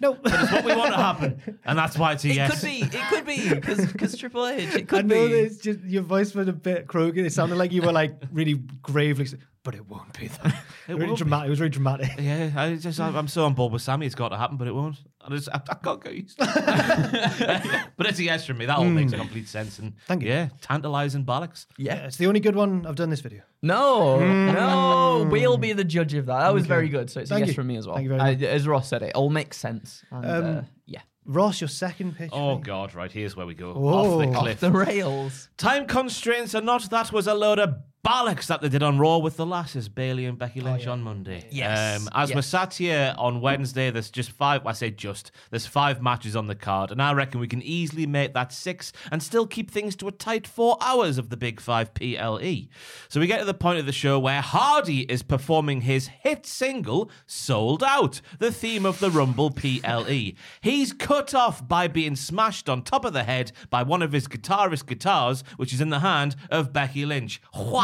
[0.00, 2.60] No, but It's what we want to happen, and that's why it's a It yes.
[2.60, 2.80] could be.
[2.82, 3.48] It could be
[3.94, 4.74] because Triple H.
[4.74, 5.34] It I could know be.
[5.34, 7.24] it's just your voice was a bit croaky.
[7.24, 9.26] It sounded like you were like really gravely,
[9.62, 10.64] but it won't be that.
[10.88, 11.22] It really won't be.
[11.22, 11.46] dramatic.
[11.46, 12.10] It was really dramatic.
[12.18, 14.06] Yeah, I just I- I'm so on board with Sammy.
[14.06, 14.96] It's got to happen, but it won't.
[15.20, 16.38] I just I, I can't get used.
[16.38, 18.66] but it's a yes from me.
[18.66, 19.78] That all makes complete sense.
[19.78, 20.28] And Thank you.
[20.28, 21.66] Yeah, tantalising bollocks.
[21.78, 23.42] Yeah, it's the only good one I've done this video.
[23.62, 26.40] No, no, we'll be the judge of that.
[26.40, 27.10] That was very good.
[27.10, 27.54] So it's Thank a yes you.
[27.54, 27.96] from me as well.
[27.96, 28.42] Thank you very I- much.
[28.42, 30.02] as Ross said, it all makes sense.
[30.10, 32.30] And, Um, uh, yeah, Ross, your second pitch.
[32.32, 32.64] Oh mate.
[32.64, 32.94] God!
[32.94, 33.92] Right here's where we go Whoa.
[34.18, 34.60] off the Off cliff.
[34.60, 35.48] the rails.
[35.56, 37.74] Time constraints are not that was a load of
[38.06, 41.46] bollocks that they did on Raw with the lasses, Bayley and Becky Lynch on Monday.
[41.52, 42.00] Yes.
[42.02, 42.36] Um, as Yes.
[42.36, 46.48] we sat here on Wednesday, there's just five, I say just, there's five matches on
[46.48, 49.94] the card, and I reckon we can easily make that six and still keep things
[49.96, 52.66] to a tight four hours of the Big Five PLE.
[53.08, 56.44] So we get to the point of the show where Hardy is performing his hit
[56.44, 60.32] single, Sold Out, the theme of the Rumble PLE.
[60.60, 64.26] He's cut off by being smashed on top of the head by one of his
[64.26, 67.40] guitarist guitars, which is in the hand of Becky Lynch.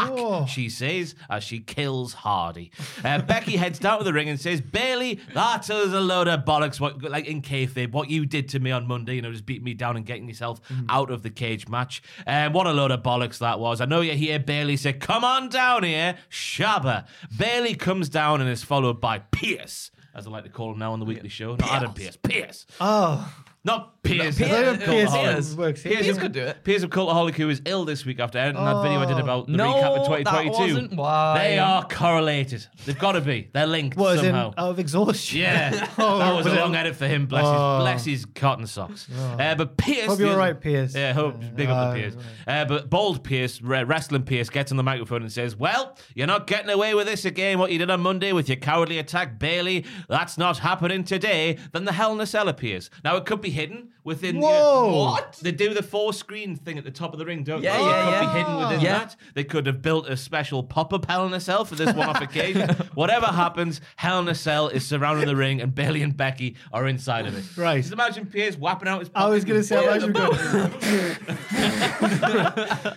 [0.09, 2.71] Whack, she says, as she kills Hardy.
[3.03, 6.45] Uh, Becky heads down to the ring and says, Bayley, that is a load of
[6.45, 9.45] bollocks, what, like in kayfabe, what you did to me on Monday, you know, just
[9.45, 12.01] beating me down and getting yourself out of the cage match.
[12.27, 13.81] Um, what a load of bollocks that was.
[13.81, 17.05] I know you hear Bayley say, come on down here, Shabba.
[17.37, 19.91] Bayley comes down and is followed by Pierce.
[20.15, 21.55] As I like to call him now on the weekly show.
[21.55, 22.17] Not Adam Pearce.
[22.17, 22.65] Pierce.
[22.81, 23.31] Oh,
[23.63, 24.37] Not Piers.
[24.37, 25.11] Piers- Piers.
[25.11, 25.55] Piers.
[25.55, 25.83] works.
[25.83, 26.63] Piers, Piers of- could do it.
[26.63, 29.47] Piers of Cultaholic, who is ill this week after editing that video I did about
[29.47, 30.73] the No, recap of that 2022.
[30.73, 31.37] wasn't why.
[31.39, 32.65] They are correlated.
[32.85, 33.49] They've got to be.
[33.53, 34.53] They're linked What, somehow.
[34.57, 35.41] out of exhaustion?
[35.41, 37.25] Yeah, Oh, that was a long edit for him.
[37.25, 37.75] Bless Oh.
[37.77, 39.07] his bless his cotton socks.
[39.37, 40.95] Uh, but Pierce, Hope you're right, Pierce.
[40.95, 42.15] Yeah, hope big up Uh, the Pierce.
[42.47, 46.25] Uh, but bold Pierce, re- wrestling Pierce, gets on the microphone and says, "Well, you're
[46.27, 47.59] not getting away with this again.
[47.59, 51.83] What you did on Monday with your cowardly attack, Bayley, that's not happening today." Then
[51.85, 52.89] the Hell in a Cell appears.
[53.03, 54.35] Now it could be hidden within.
[54.35, 55.03] the- Whoa.
[55.11, 55.39] What?
[55.41, 57.83] They do the four screen thing at the top of the ring, don't Yeah, they?
[57.83, 58.19] yeah, it could yeah.
[58.33, 58.97] be hidden within Yeah.
[58.99, 59.15] that.
[59.35, 62.09] They could have built a special pop up Hell in a Cell for this one
[62.09, 62.69] off occasion.
[62.93, 66.87] Whatever happens, Hell in a Cell is surrounding the ring, and Bayley and Becky are
[66.87, 67.45] inside of it.
[67.57, 67.77] Right.
[67.81, 69.09] Just imagine Pierce whapping out his.
[69.15, 70.37] I was going to and- say, imagine going.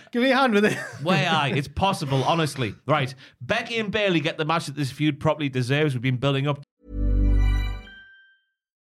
[0.11, 0.77] Give me a hand with it.
[1.03, 2.75] Way I, it's possible, honestly.
[2.87, 5.93] Right, Becky and Bayley get the match that this feud properly deserves.
[5.93, 6.61] We've been building up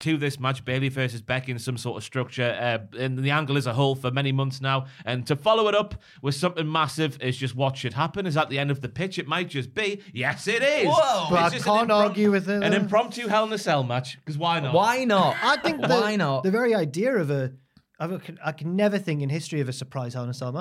[0.00, 2.56] to this match, Bayley versus Becky in some sort of structure.
[2.60, 4.86] Uh, and the angle is a whole for many months now.
[5.04, 8.26] And to follow it up with something massive is just what should happen.
[8.26, 10.88] Is at the end of the pitch, it might just be, yes, it is.
[10.88, 11.26] Whoa.
[11.30, 13.84] But I It's just an can't argue with it, An impromptu Hell in a Cell
[13.84, 14.74] match, because why not?
[14.74, 15.36] Why not?
[15.42, 16.42] I think the, why not?
[16.42, 17.52] the very idea of a,
[18.00, 20.52] of a, I can never think in history of a surprise Hell in a Cell.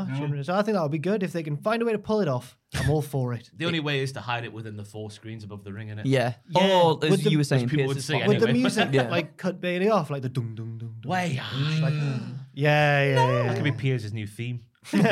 [0.44, 2.20] So I think that would be good if they can find a way to pull
[2.20, 2.58] it off.
[2.76, 3.50] I'm all for it.
[3.58, 6.02] The only way is to hide it within the four screens above the ring, innit?
[6.06, 6.34] yeah.
[6.50, 6.82] Yeah.
[6.84, 8.24] Or as With the- you were saying, people would Pierce's see fault.
[8.24, 8.40] anyway.
[8.40, 9.10] With the music, Yeah.
[9.10, 10.96] like cut Bayley off, like the dung dung dung.
[11.02, 11.10] dung.
[11.10, 11.42] Way.
[11.82, 11.94] Like,
[12.54, 13.44] yeah, yeah, yeah.
[13.48, 14.62] That could be Piers' new theme.
[14.92, 15.04] Dun,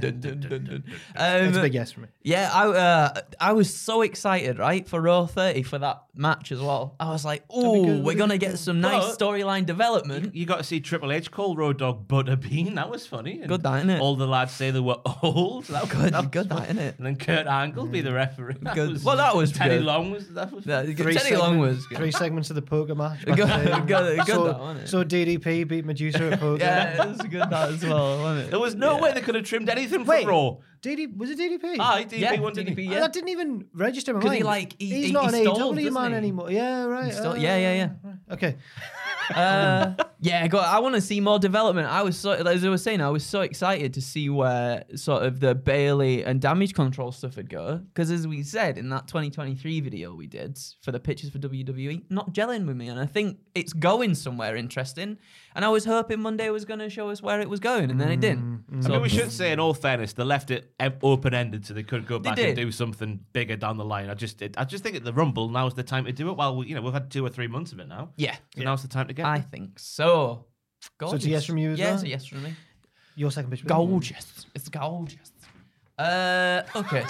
[0.00, 0.84] dun, dun, dun, dun.
[1.14, 2.08] That's a Um, big yes for me.
[2.22, 6.60] Yeah, I uh, I was so excited, right, for Raw 30 for that match as
[6.60, 6.94] well.
[7.00, 10.34] I was like, oh, we're gonna get some nice But- storyline development.
[10.34, 12.74] You got to see Triple H call Road Dogg Butterbean.
[12.76, 13.40] That was funny.
[13.40, 14.00] And Good that, innit?
[14.00, 15.64] All the lads say they were old.
[15.64, 16.62] That was Good, that was good fun.
[16.62, 16.96] that, innit?
[16.98, 18.14] And then Kurt Angle be the mm.
[18.14, 18.54] referee.
[18.62, 19.02] That Good.
[19.04, 19.84] Well, that was Teddy good.
[19.84, 20.66] Long was that was.
[20.66, 21.98] Yeah, Three Teddy Long was good.
[21.98, 23.24] Three segments of the poker match.
[23.24, 24.88] Good- good- good so, that, wasn't it?
[24.88, 26.62] so DDP beat Medusa at poker.
[26.62, 28.50] Yeah, it was good that as well, wasn't it?
[28.50, 29.02] There was no Yeah.
[29.02, 30.56] way they could have trimmed anything from Wait, Raw.
[30.84, 31.76] DD was it DDP?
[31.78, 32.84] Ah, DDP Yeah, won, didn't he?
[32.84, 33.00] DDP, Oh, yeah.
[33.00, 34.38] That didn't even register in my 'Cause mind.
[34.38, 36.16] he, like, he- he's he- not he an stalled, AEW doesn't man he?
[36.18, 36.50] anymore.
[36.50, 37.06] Yeah, right.
[37.06, 37.90] He stalled- uh, yeah, yeah, yeah.
[38.04, 38.32] right.
[38.32, 38.56] Okay.
[39.34, 39.94] uh,
[40.24, 41.86] yeah, go, I want to see more development.
[41.86, 45.22] I was so, as I was saying, I was so excited to see where sort
[45.22, 47.82] of the Bayley and damage control stuff would go.
[47.92, 52.04] Because as we said in that 2023 video we did for the pictures for WWE,
[52.08, 55.18] not gelling with me, and I think it's going somewhere interesting.
[55.54, 58.00] And I was hoping Monday was going to show us where it was going, and
[58.00, 58.64] then it didn't.
[58.70, 58.86] Mm, mm.
[58.86, 61.82] I mean, we should say, in all fairness, they left it open ended so they
[61.82, 64.08] could go back and do something bigger down the line.
[64.08, 66.30] I just, it, I just think at the Rumble now is the time to do
[66.30, 66.36] it.
[66.36, 68.10] Well, we, you know, we've had two or three months of it now.
[68.16, 69.26] Yeah, So now's the time to get.
[69.26, 69.46] I there.
[69.50, 70.13] think so.
[70.14, 71.94] So it's a yes from you as yeah, well?
[71.94, 72.54] it's a yes from me.
[73.16, 73.64] Your second pitch.
[73.64, 74.46] gorgeous.
[74.54, 75.32] It's gorgeous.
[75.98, 77.04] Uh, okay.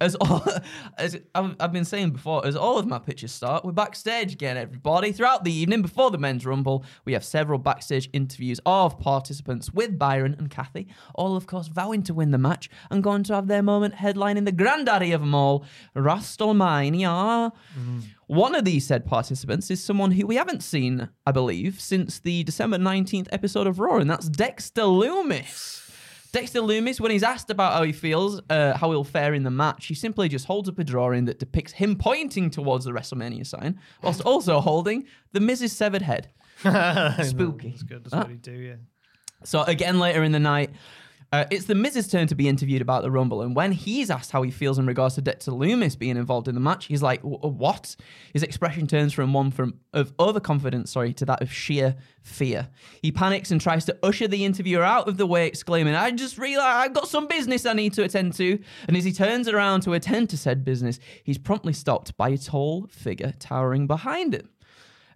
[0.00, 0.42] As all
[0.98, 4.56] as I've, I've been saying before, as all of my pitches start, we're backstage again,
[4.56, 5.12] everybody.
[5.12, 9.98] Throughout the evening, before the men's rumble, we have several backstage interviews of participants with
[9.98, 13.48] Byron and Cathy, all of course vowing to win the match and going to have
[13.48, 17.52] their moment headlining the granddaddy of them all, WrestleMania.
[17.78, 18.02] Mm.
[18.26, 22.42] One of these said participants is someone who we haven't seen, I believe, since the
[22.44, 25.85] December 19th episode of Raw, and that's Dexter Lumis.
[26.36, 29.50] Dexter Lumis, when he's asked about how he feels, uh, how he'll fare in the
[29.50, 33.46] match, he simply just holds up a drawing that depicts him pointing towards the WrestleMania
[33.46, 36.28] sign, whilst also holding the Miz's severed head.
[36.60, 37.70] Spooky.
[37.70, 38.04] That's good.
[38.04, 38.18] That's Ah.
[38.18, 38.52] what he do.
[38.52, 38.74] Yeah.
[39.44, 40.70] So again, later in the night,
[41.32, 44.30] uh, it's the Miz's turn to be interviewed about the Rumble, and when he's asked
[44.30, 47.20] how he feels in regards to Dexter Lumis being involved in the match, he's like,
[47.22, 47.96] "What?"
[48.32, 52.68] His expression turns from one from of overconfidence, sorry, to that of sheer fear.
[53.02, 56.38] He panics and tries to usher the interviewer out of the way, exclaiming, "I just
[56.38, 59.82] realized I've got some business I need to attend to." And as he turns around
[59.82, 64.48] to attend to said business, he's promptly stopped by a tall figure towering behind him.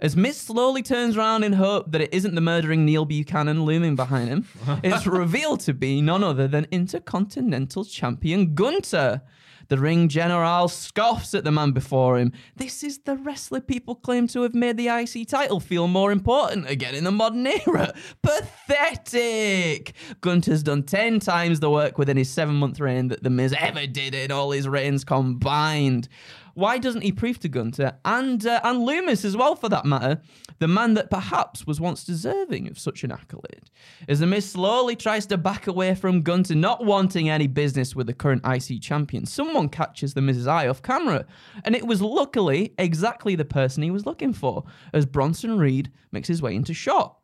[0.01, 3.97] As Miz slowly turns around in hope that it isn't the murdering Neil Buchanan looming
[3.97, 4.47] behind him,
[4.83, 9.21] it's revealed to be none other than Intercontinental Champion Gunther.
[9.69, 12.33] The ring general scoffs at the man before him.
[12.57, 16.69] This is the wrestler people claim to have made the IC title feel more important
[16.69, 17.95] again in the modern era.
[18.23, 19.93] Pathetic!
[20.23, 23.87] Gunther's done 10 times the work within his seven month reign that The Miz ever
[23.87, 26.09] did in all his reigns combined.
[26.55, 30.21] Why doesn't he prove to Gunther and uh, and Lumis as well, for that matter,
[30.59, 33.71] the man that perhaps was once deserving of such an accolade?
[34.09, 38.07] As the Miz slowly tries to back away from Gunther, not wanting any business with
[38.07, 41.27] the current IC champion, someone catches the Miz's eye off camera,
[41.65, 44.65] and it was luckily exactly the person he was looking for.
[44.93, 47.20] As Bronson Reed makes his way into shot.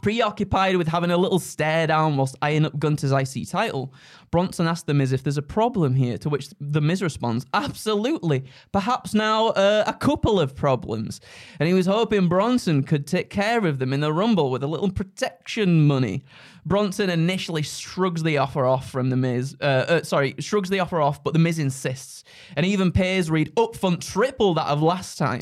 [0.00, 3.92] Preoccupied with having a little stare down whilst eyeing up Gunther's IC title,
[4.30, 8.44] Bronson asks The Miz if there's a problem here, to which The Miz responds, Absolutely.
[8.72, 11.20] Perhaps now uh, a couple of problems.
[11.60, 14.66] And he was hoping Bronson could take care of them in the Rumble with a
[14.66, 16.24] little protection money.
[16.64, 19.56] Bronson initially shrugs the offer off from The Miz.
[19.60, 22.22] Uh, uh, sorry, shrugs the offer off, but The Miz insists
[22.56, 25.40] and even pays Reed upfront triple that of last time.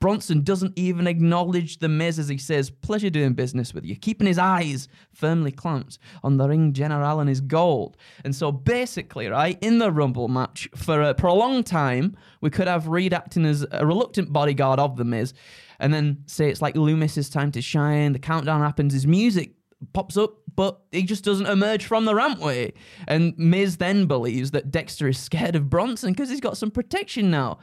[0.00, 4.26] Bronson doesn't even acknowledge The Miz as he says, Pleasure doing business with you, keeping
[4.26, 7.96] his eyes firmly clamped on the ring general and his gold.
[8.24, 12.88] And so basically, right, in the Rumble match, for a prolonged time, we could have
[12.88, 15.32] Reed acting as a reluctant bodyguard of The Miz.
[15.78, 19.52] And then say it's like Lumis's time to shine, the countdown happens, his music
[19.92, 22.72] pops up, but he just doesn't emerge from the rampway.
[23.06, 27.30] And Miz then believes that Dexter is scared of Bronson because he's got some protection
[27.30, 27.58] now.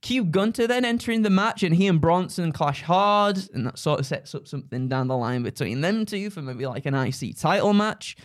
[0.00, 4.00] Cue Gunther then entering the match, and he and Bronson clash hard, and that sort
[4.00, 7.36] of sets up something down the line between them two for maybe like an IC
[7.36, 8.16] title match.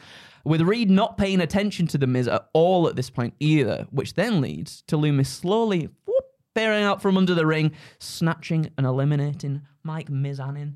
[0.45, 4.13] With Reed not paying attention to the Miz at all at this point either, which
[4.13, 9.61] then leads to Lumis slowly whoop, bearing out from under the ring, snatching and eliminating
[9.83, 10.75] Mike Mizanin.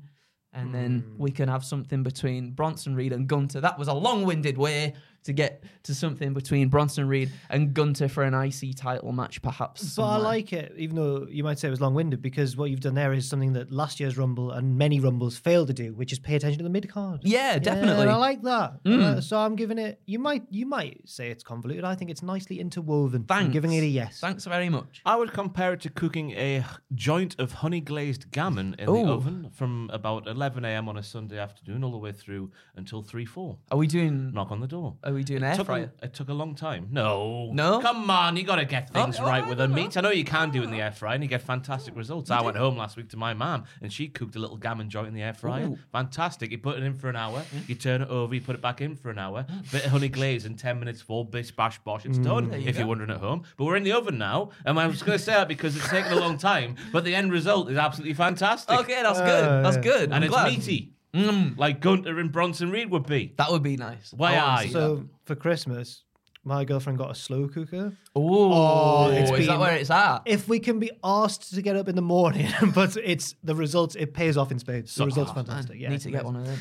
[0.52, 1.36] And then we hmm.
[1.36, 3.60] can have something between Bronson Reed and Gunther.
[3.60, 8.08] That was a long winded way to get to something between Bronson Reed and Gunther
[8.08, 9.96] for an IC title match, perhaps.
[9.96, 12.70] But I like it, even though you might say it was long winded, because what
[12.70, 15.92] you've done there is something that last year's Rumble and many Rumbles failed to do,
[15.94, 17.20] which is pay attention to the mid card.
[17.22, 18.02] Yeah, definitely.
[18.02, 18.82] and I like that.
[18.84, 19.02] Mm.
[19.02, 20.00] Uh, so I'm giving it.
[20.06, 21.84] You might, you might say it's convoluted.
[21.84, 23.22] I think it's nicely interwoven.
[23.22, 23.52] I'm Thanks.
[23.52, 24.20] giving it a yes.
[24.20, 25.02] Thanks very much.
[25.04, 29.50] I would compare it to cooking a joint of honey glazed gammon in the oven
[29.52, 30.88] from about 11 a.m.
[30.88, 33.58] on a Sunday afternoon all the way through until 3 4.
[33.70, 34.32] Are we doing?
[34.32, 34.96] Knock on the door.
[35.08, 35.90] Are we doing air took fryer?
[36.02, 36.88] a, it took a long time.
[36.90, 37.50] No.
[37.52, 37.80] No?
[37.80, 39.96] Come on, you got to get things Oh, oh right oh, with I the meat.
[39.96, 40.84] I know you can do it in the oh.
[40.84, 42.30] air fryer and you get fantastic oh, results.
[42.30, 45.08] I went home last week to my mum and she cooked a little gammon joint
[45.08, 45.64] in the air fryer.
[45.64, 45.78] Ooh.
[45.92, 46.50] Fantastic.
[46.50, 47.68] You put it in for an hour, mm.
[47.68, 50.10] you turn it over, you put it back in for an hour, bit of honey
[50.10, 52.04] glaze and 10 minutes for bish, bash, bosh.
[52.04, 52.80] It's mm, done you if go.
[52.80, 53.44] you're wondering at home.
[53.56, 55.88] But we're in the oven now and I was going to say that because it's
[55.88, 58.78] taken a long time, but the end result is absolutely fantastic.
[58.80, 59.64] Okay, that's good.
[59.64, 60.02] That's uh, good.
[60.04, 60.52] And I'm it's glad.
[60.52, 63.32] meaty, Mm, like Gunther and Bronson Reed would be.
[63.38, 64.12] that would be nice.
[64.12, 64.62] Why I wanna aye?
[64.66, 64.72] see that.
[64.74, 66.04] So for Christmas,
[66.44, 67.92] my girlfriend got a slow cooker.
[68.16, 70.22] Ooh, Oh, it's is that been- where it's at?
[70.26, 73.96] If we can be asked to get up in the morning, but it's the results,
[73.96, 74.94] it pays off in spades.
[74.94, 75.78] The So- results oh, fantastic.
[75.80, 76.34] Yeah, Need it's to get amazing.
[76.34, 76.58] one of them.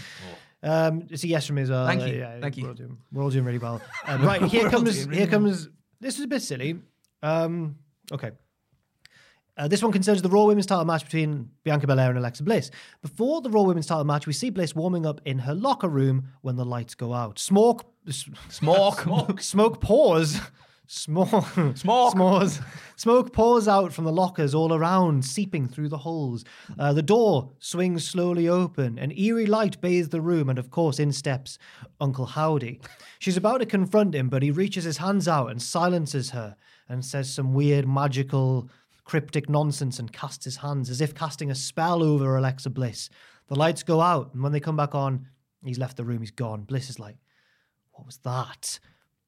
[0.63, 1.85] Um, it's a yes from me as well.
[1.85, 2.19] Thank you.
[2.19, 2.63] yeah, Thank you.
[2.63, 3.81] We're all doing, we're all doing really well.
[4.07, 5.05] Um, right, here comes.
[5.05, 5.39] really Here well.
[5.41, 5.69] comes.
[5.99, 6.79] This is a bit silly.
[7.21, 7.75] Um,
[8.11, 8.31] okay.
[9.57, 12.69] Uh, this one concerns the Raw Women's title match between Bianca Belair and Alexa Bliss.
[13.01, 16.27] Before the Raw Women's title match, we see Bliss warming up in her locker room
[16.41, 17.39] when the lights go out.
[17.39, 19.41] Smoke, s- Smoke.
[19.41, 20.39] smoke pours
[20.89, 21.43] Smoke,
[21.75, 22.13] Smoke.
[22.15, 22.63] S'mores.
[22.95, 26.45] Smoke pours out from the lockers all around, seeping through the holes.
[26.79, 28.97] Uh, the door swings slowly open.
[28.97, 31.57] An eerie light bathes the room, and of course, in steps
[31.99, 32.79] Uncle Howdy.
[33.19, 36.55] She's about to confront him, but he reaches his hands out and silences her
[36.87, 38.69] and says some weird, magical,
[39.07, 43.09] cryptic nonsense and casts his hands as if casting a spell over Alexa Bliss.
[43.47, 45.27] The lights go out, and when they come back on,
[45.63, 46.63] he's left the room, he's gone.
[46.63, 47.15] Bliss is like,
[47.93, 48.79] What was that?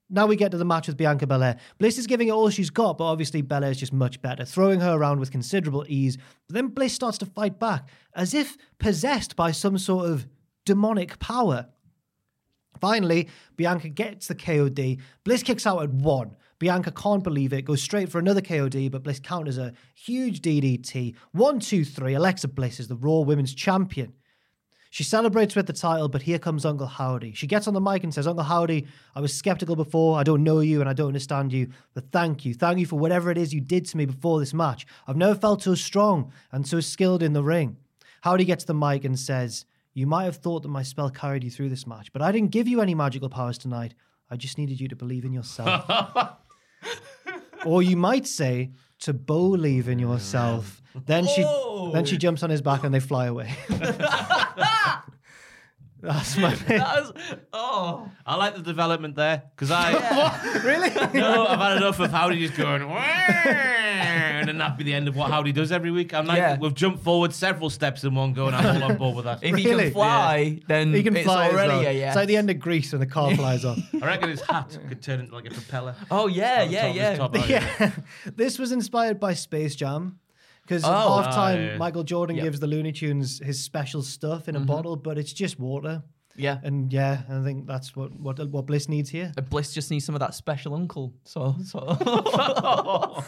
[0.09, 1.57] Now we get to the match with Bianca Belair.
[1.77, 4.81] Bliss is giving it all she's got, but obviously Belair is just much better, throwing
[4.81, 6.17] her around with considerable ease.
[6.47, 10.27] But then Bliss starts to fight back, as if possessed by some sort of
[10.65, 11.67] demonic power.
[12.81, 14.99] Finally, Bianca gets the KOD.
[15.23, 16.35] Bliss kicks out at one.
[16.59, 21.15] Bianca can't believe it, goes straight for another KOD, but Bliss counters a huge DDT.
[21.31, 22.13] One, two, three.
[22.13, 24.13] Alexa Bliss is the Raw Women's Champion.
[24.91, 27.33] She celebrates with the title, but here comes Uncle Howdy.
[27.33, 30.17] She gets on the mic and says, Uncle Howdy, I was skeptical before.
[30.17, 32.55] I don't know you and I don't understand you, but thank you.
[32.55, 34.87] Thank you for whatever it is you did to me before this match.
[35.07, 37.77] I've never felt so strong and so skilled in the ring.
[38.21, 41.51] Howdy gets the mic and says, You might have thought that my spell carried you
[41.51, 43.93] through this match, but I didn't give you any magical powers tonight.
[44.31, 45.85] I just needed you to believe in yourself.
[47.65, 50.81] or you might say, to believe in yourself.
[51.05, 51.43] Then she
[51.93, 52.19] then she oh.
[52.19, 53.53] jumps on his back and they fly away.
[56.01, 57.13] That's my That was,
[57.51, 59.91] oh, I like the development there because I
[60.63, 60.89] really.
[61.19, 65.07] no, I've had enough of Howdy just going "Wah," and then that be the end
[65.07, 66.13] of what Howdy does every week.
[66.13, 66.57] I'm like, Yeah.
[66.57, 69.43] we've jumped forward several steps in one go, and I'm all on board with that.
[69.43, 69.83] if he Really?
[69.85, 71.79] can fly, then He can it's fly as already well.
[71.87, 72.07] a yes.
[72.09, 73.79] It's like the end of Grease when the car flies off.
[74.01, 75.95] I reckon his hat could turn into like a propeller.
[76.09, 77.15] Oh yeah, yeah, top yeah.
[77.15, 77.49] top.
[77.49, 77.91] Yeah,
[78.35, 80.19] this was inspired by Space Jam.
[80.69, 81.23] Because at Oh.
[81.23, 81.77] half time, Ah.
[81.79, 82.43] Michael Jordan Yep.
[82.43, 86.03] gives the Looney Tunes his special stuff in a bottle, but it's just water.
[86.35, 86.59] Yeah.
[86.63, 89.31] And yeah, I think that's what what, what Bliss needs here.
[89.35, 91.11] Uh, Bliss just needs some of that special uncle.
[91.25, 91.79] So, so.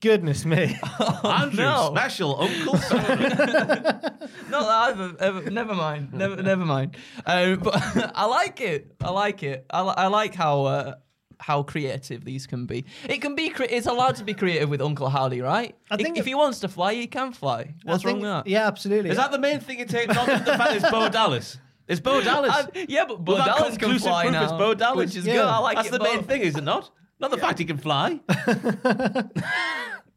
[0.00, 0.78] Goodness me.
[1.24, 1.90] Andrew, no.
[1.94, 4.18] special Uncle Soda.
[4.48, 5.50] Not that I've ever.
[5.50, 6.14] Never mind.
[6.14, 6.36] Never.
[6.42, 6.96] Never mind.
[7.26, 7.74] Um, but
[8.14, 8.94] I like it.
[9.02, 9.66] I like it.
[9.68, 10.94] I, li- I like how uh,
[11.40, 12.84] how creative these can be.
[13.08, 13.48] It can be.
[13.50, 15.74] Cre- it's allowed to be creative with Uncle Howdy, right?
[15.90, 17.74] I think if it- he wants to fly, he can fly.
[17.84, 18.46] What's I wrong with that?
[18.46, 19.10] Yeah, absolutely.
[19.10, 20.08] Is that the main thing you take?
[20.08, 21.58] Not the fact it's Bo Dallas.
[21.88, 22.52] It's Bo Dallas.
[22.52, 24.96] I- yeah, but Bo Well, Dallas can fly proof now, is Bo Dallas.
[24.96, 25.32] which is Yeah.
[25.34, 25.44] good.
[25.46, 25.92] I like That's it.
[25.92, 26.90] the main thing, is it not?
[27.18, 28.20] Not the fact he can fly.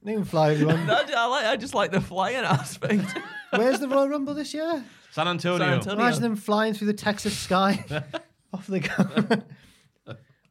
[0.05, 0.69] You can fly if you.
[0.69, 1.45] I, I like.
[1.45, 3.05] I just like the flying aspect.
[3.51, 4.83] Where's the Royal Rumble this year?
[5.11, 5.59] San Antonio.
[5.65, 5.97] San Antonio.
[6.03, 7.85] Imagine them flying through the Texas sky.
[8.53, 8.91] Off they go.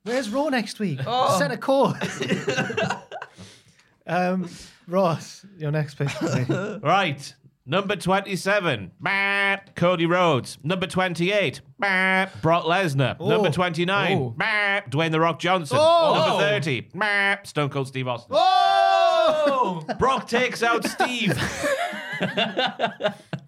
[0.04, 1.00] Where's Raw next week?
[1.06, 1.38] Oh.
[1.38, 2.22] Set a course.
[4.06, 4.48] um,
[4.88, 6.08] Ross, your next pick.
[6.08, 6.48] please.
[6.82, 7.34] Right.
[7.64, 10.58] Number 27, bah, Cody Rhodes.
[10.64, 13.20] Number 28, bah, Brock Lesnar.
[13.20, 14.34] Number 29, Oh.
[14.36, 15.78] bah, Dwayne The Rock Johnson.
[15.80, 16.14] Oh.
[16.16, 18.34] Number 30, bah, Stone Cold Steve Austin.
[18.36, 19.84] oh!
[20.00, 21.38] Brock takes out Steve.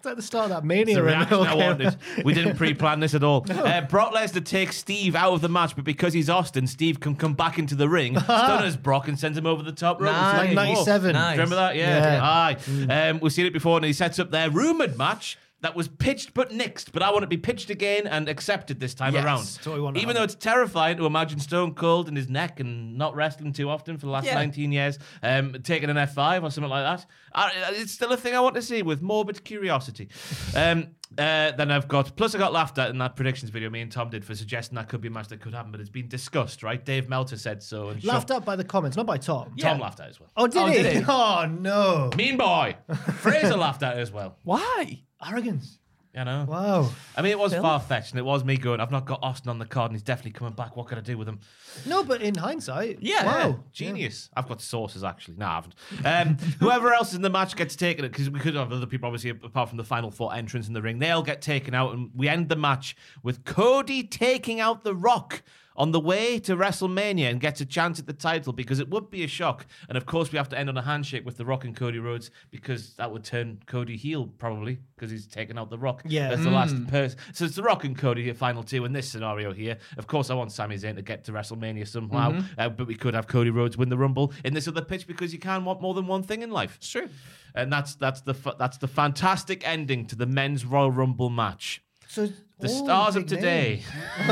[0.05, 1.17] It's at the start of that Mania the run.
[1.17, 1.97] reaction I wanted.
[2.23, 3.43] We didn't pre-plan this at all.
[3.65, 7.15] Uh, Brock Lesnar takes Steve out of the match, but because he's Austin, Steve can
[7.15, 10.11] come back into the ring, stunners Brock, and sends him over the top rope.
[10.11, 10.37] Nice.
[10.37, 11.13] Like 97.
[11.13, 11.31] Nice.
[11.37, 11.75] Remember that?
[11.75, 12.13] Yeah.
[12.13, 12.23] Yeah.
[12.23, 13.09] Aye.
[13.09, 16.33] Um, we've seen it before, and he sets up their rumored match that was pitched
[16.35, 16.91] but nixed.
[16.91, 19.25] But I want to be pitched again and accepted this time Yes.
[19.25, 19.39] around.
[19.39, 20.17] That's what we want to Even have.
[20.21, 23.97] though it's terrifying to imagine Stone Cold in his neck and not wrestling too often
[23.97, 24.35] for the last Yeah.
[24.35, 27.05] 19 years, um, taking an F5 or something like that.
[27.33, 30.09] I, it's still a thing I want to see with morbid curiosity.
[30.55, 30.87] Um,
[31.17, 33.91] uh, then I've got, plus I got laughed at in that predictions video me and
[33.91, 36.07] Tom did for suggesting that could be a match that could happen, but it's been
[36.07, 36.83] discussed, right?
[36.83, 37.89] Dave Meltzer said so.
[37.89, 39.53] And Laughed Sean- at by the comments, not by Tom.
[39.59, 40.29] Tom laughed at it as well.
[40.37, 40.81] Oh, did, Oh, he?
[40.81, 41.03] did he?
[41.07, 42.09] Oh, no.
[42.17, 42.75] Mean boy.
[43.17, 44.37] Fraser laughed at it as well.
[44.43, 45.01] Why?
[45.29, 45.79] Arrogance.
[46.13, 46.45] You know.
[46.47, 46.91] Wow.
[47.17, 47.61] I mean, it was Phil?
[47.61, 49.95] far fetched, and it was me going, I've not got Austin on the card, and
[49.97, 50.77] he's definitely coming back.
[50.77, 51.39] What can I do with him?
[51.85, 53.25] No, but in hindsight, Yeah.
[53.25, 53.59] wow.
[53.73, 54.29] Genius.
[54.33, 55.35] I've got sources, actually.
[55.35, 55.75] No, I haven't.
[56.05, 59.07] Um, whoever else in the match gets taken, out because we could have other people,
[59.07, 61.93] obviously, apart from the final four entrants in the ring, they all get taken out,
[61.93, 65.43] and we end the match with Cody taking out The Rock.
[65.77, 69.09] On the way to WrestleMania and gets a chance at the title because it would
[69.09, 69.65] be a shock.
[69.89, 71.99] And of course, we have to end on a handshake with The Rock and Cody
[71.99, 76.03] Rhodes because that would turn Cody heel, probably, because he's taken out The Rock.
[76.05, 76.29] Yeah.
[76.29, 77.19] As the last person.
[77.33, 79.77] So it's The Rock and Cody, your final two in this scenario here.
[79.97, 83.13] Of course, I want Sami Zayn to get to WrestleMania somehow, uh, but we could
[83.13, 85.93] have Cody Rhodes win the Rumble in this other pitch because you can't want more
[85.93, 86.75] than one thing in life.
[86.77, 87.09] It's true.
[87.53, 91.81] And that's that's the fa- that's the fantastic ending to the men's Royal Rumble match.
[92.15, 92.27] So
[92.59, 93.83] The oh, stars of today.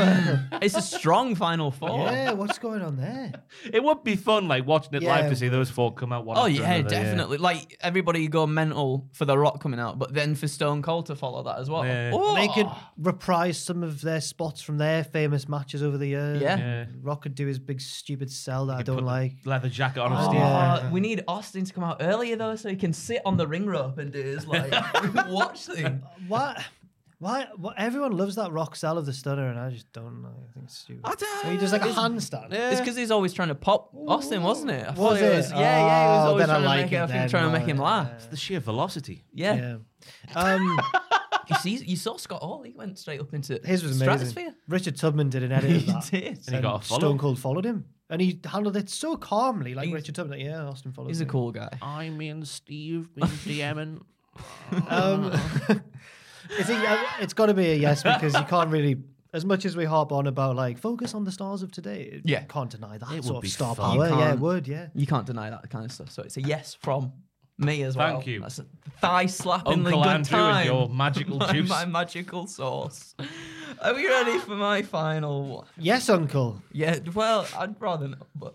[0.62, 2.10] it's a strong final four.
[2.10, 3.30] Yeah, what's going on there?
[3.70, 6.24] It would be fun, like watching it Yeah, live to see those four come out.
[6.24, 7.36] One Oh after yeah, another, definitely.
[7.36, 11.14] Like everybody go mental for The Rock coming out, but then for Stone Cold to
[11.14, 11.84] follow that as well.
[11.84, 12.12] Yeah.
[12.14, 12.34] Oh!
[12.34, 16.40] They could reprise some of their spots from their famous matches over the years.
[16.40, 16.56] Yeah.
[16.56, 16.86] Yeah.
[17.02, 19.32] Rock could do his big stupid sell that I don't the like.
[19.44, 20.10] leather jacket on.
[20.14, 20.80] Oh, and Yeah.
[20.84, 23.46] Oh, we need Austin to come out earlier though, so he can sit on the
[23.46, 24.72] ring rope and do his like
[25.28, 26.02] watch thing.
[26.26, 26.64] What?
[27.18, 27.46] Why?
[27.56, 27.74] What?
[27.78, 30.28] Everyone loves that rock sell of the stunner, and I just don't know.
[30.28, 31.02] I think it's stupid.
[31.04, 32.52] I don't- he does like a handstand.
[32.52, 34.86] It's because he's always trying to pop Austin, wasn't it?
[34.86, 35.36] I Was it it?
[35.36, 35.78] was, yeah, yeah.
[35.78, 37.28] He was Oh, always then I trying to like make it it, I think then,
[37.30, 38.30] trying to make him right, laugh.
[38.30, 39.24] the sheer velocity.
[39.32, 39.76] Yeah.
[40.34, 40.34] Yeah.
[40.34, 40.80] Um,
[41.46, 42.62] You see, you saw Scott Hall.
[42.62, 44.00] He went straight up into his was amazing.
[44.28, 44.54] stratosphere.
[44.66, 46.10] Richard Tubman did an edit He of that.
[46.10, 46.40] did.
[46.46, 47.00] And he got a follow.
[47.00, 50.38] Stone Cold followed him, and he handled it so calmly, like He's- Richard Tubman.
[50.38, 51.08] Like, yeah, Austin followed.
[51.08, 51.68] He's a cool guy.
[51.82, 54.00] I mean, Steve been DMing.
[54.88, 55.32] Um,
[56.58, 58.96] is he, uh, it's got to be a yes because you can't really.
[59.32, 62.42] As much as we harp on about like focus on the stars of today, Yeah.
[62.42, 63.96] you can't deny that It would sort be of star fun.
[63.98, 64.08] power.
[64.08, 64.40] Yeah, it can't.
[64.40, 64.68] would.
[64.68, 64.86] Yeah.
[64.94, 66.10] You can't deny that kind of stuff.
[66.12, 67.12] So it's a yes from
[67.58, 68.12] me as well.
[68.14, 68.40] Thank you.
[68.40, 68.66] That's a
[69.00, 70.66] thigh slapping Uncle good Andrew and time.
[70.66, 71.68] your magical my, juice.
[71.68, 73.16] My magical sauce.
[73.82, 75.66] Are we ready for my final one?
[75.78, 76.62] Yes, Uncle.
[76.72, 78.54] Yeah, well, I'd rather not, but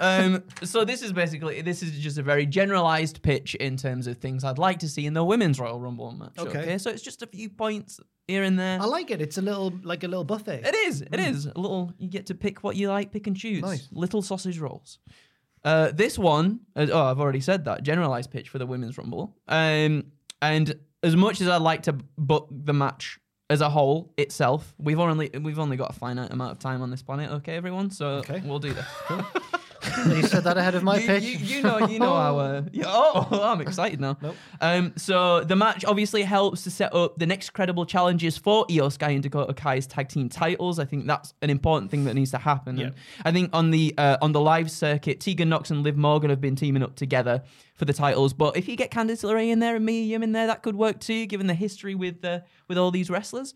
[0.00, 4.18] um, so this is basically this is just a very generalized pitch in terms of
[4.18, 6.32] things I'd like to see in the women's Royal Rumble match.
[6.38, 6.78] Okay, Okay.
[6.78, 8.80] so it's just a few points here and there.
[8.80, 9.20] I like it.
[9.20, 10.62] It's a little like a little buffet.
[10.66, 11.02] It is.
[11.02, 11.92] It is a little.
[11.98, 13.62] You get to pick what you like, pick and choose.
[13.62, 13.88] Nice.
[13.92, 14.98] Little sausage rolls.
[15.64, 19.36] Uh, this one, uh, oh, I've already said that generalized pitch for the women's rumble.
[19.48, 20.04] Um,
[20.40, 23.18] and as much as I'd like to book the match
[23.50, 26.90] as a whole itself, we've only we've only got a finite amount of time on
[26.90, 27.30] this planet.
[27.30, 27.90] Okay, everyone.
[27.90, 28.42] So Okay.
[28.44, 28.86] we'll do this.
[30.06, 31.22] You said that ahead of my you, pitch.
[31.22, 32.38] You, you know, you know how.
[32.38, 34.16] Uh, yeah, oh, I'm excited now.
[34.60, 38.92] Um, so the match obviously helps to set up the next credible challenges for Iyo
[38.92, 40.78] Sky and Dakota Kai's tag team titles.
[40.78, 42.78] I think that's an important thing that needs to happen.
[42.78, 46.30] And I think on the uh, on the live circuit, Tegan Nox and Liv Morgan
[46.30, 47.42] have been teaming up together
[47.74, 48.32] for the titles.
[48.32, 50.76] But if you get Candice LeRae in there and Mia Yim in there, that could
[50.76, 53.54] work too, given the history with uh, with all these wrestlers.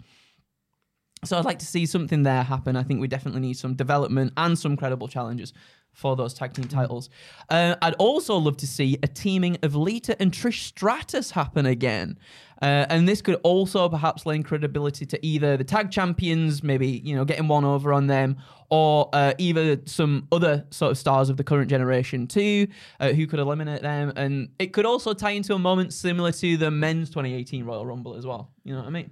[1.24, 2.74] So I'd like to see something there happen.
[2.74, 5.52] I think we definitely need some development and some credible challenges
[5.92, 7.10] for those tag team titles.
[7.48, 12.18] Uh, I'd also love to see a teaming of Lita and Trish Stratus happen again.
[12.60, 17.14] Uh, and this could also perhaps lend credibility to either the tag champions, maybe, you
[17.14, 18.36] know, getting one over on them,
[18.70, 22.68] or uh, either some other sort of stars of the current generation too,
[23.00, 24.12] uh, who could eliminate them.
[24.14, 28.14] And it could also tie into a moment similar to the men's 2018 Royal Rumble
[28.14, 28.52] as well.
[28.62, 29.10] You know what I mean?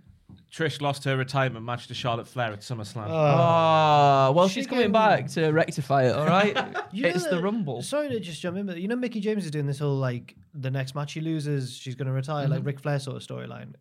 [0.53, 3.07] Trish lost her retirement match to Charlotte Flair at SummerSlam.
[3.09, 6.57] Oh, well, she's She coming back to rectify it, all right?
[6.93, 7.83] You know it's the that- Rumble.
[7.83, 10.35] Sorry to just jump in, but you know Mickie James is doing this whole like
[10.55, 12.53] the next match she loses, she's going to retire, Mm-hmm.
[12.55, 13.75] like Ric Flair sort of storyline.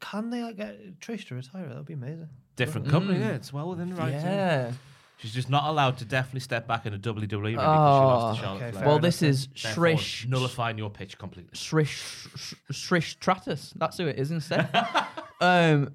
[0.00, 1.68] Can they like, get Trish to retire?
[1.68, 2.28] That would be amazing.
[2.56, 3.32] Different company, yeah.
[3.32, 4.10] It's well within the right.
[4.12, 4.16] to.
[4.16, 4.72] Yeah.
[5.18, 8.38] She's just not allowed to definitely step back in a WWE ring because she lost
[8.38, 8.80] to Charlotte okay, Flair.
[8.80, 10.26] fair Well, enough this is Therefore, Shrish.
[10.28, 11.52] nullifying your pitch completely.
[11.56, 13.72] Shrish, Sh- Shrish Stratus.
[13.76, 14.68] That's who it is instead.
[15.40, 15.90] um, b-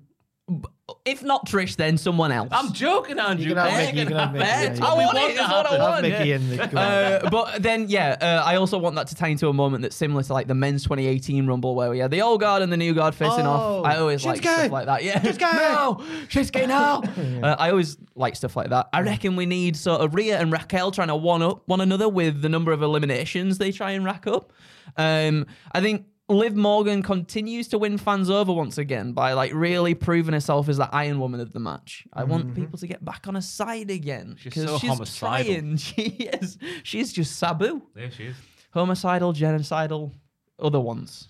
[1.05, 2.49] if not Trish, then someone else.
[2.51, 3.49] I'm joking, Andrew.
[3.49, 4.33] You can have Mickie, you can have.
[4.33, 5.79] Mickie, It's yeah, I we want want it, to what I happen.
[5.79, 5.93] want.
[6.05, 6.35] Have Mickie Yeah.
[6.35, 6.77] in the on.
[7.25, 9.95] Uh, but then, yeah, uh, I also want that to tie into a moment that's
[9.95, 12.77] similar to like the men's 2018 Rumble where we had the old guard and the
[12.77, 13.85] new guard facing Oh, off.
[13.85, 14.53] I always like Shinsuke!
[14.55, 15.03] stuff like that.
[15.03, 15.39] Yeah, Shinsuke!
[15.53, 17.03] no, Shinsuke now.
[17.47, 18.89] uh, I always like stuff like that.
[18.91, 22.09] I reckon we need sort of Rhea and Raquel trying to one up one another
[22.09, 24.51] with the number of eliminations they try and rack up.
[24.97, 26.05] Um, I think.
[26.29, 30.77] Liv Morgan continues to win fans over once again by like really proving herself as
[30.77, 32.05] the Iron Woman of the match.
[32.13, 32.61] I want mm-hmm.
[32.61, 35.43] people to get back on her side again She's so she's homicidal.
[35.43, 35.77] trying.
[35.77, 36.57] She is.
[36.83, 37.81] She's just Sabu.
[37.95, 38.35] There she is.
[38.71, 40.13] Homicidal, genocidal,
[40.59, 41.29] other ones,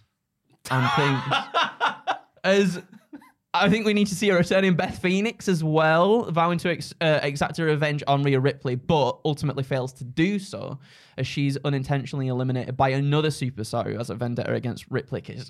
[0.70, 2.18] and things.
[2.44, 2.82] as
[3.54, 6.94] I think we need to see her returning Beth Phoenix as well, vowing to ex-
[7.02, 10.78] uh, exact her revenge on Rhea Ripley, but ultimately fails to do so
[11.18, 15.22] as she's unintentionally eliminated by another superstar who has a vendetta against Ripley.
[15.22, 15.50] 'cause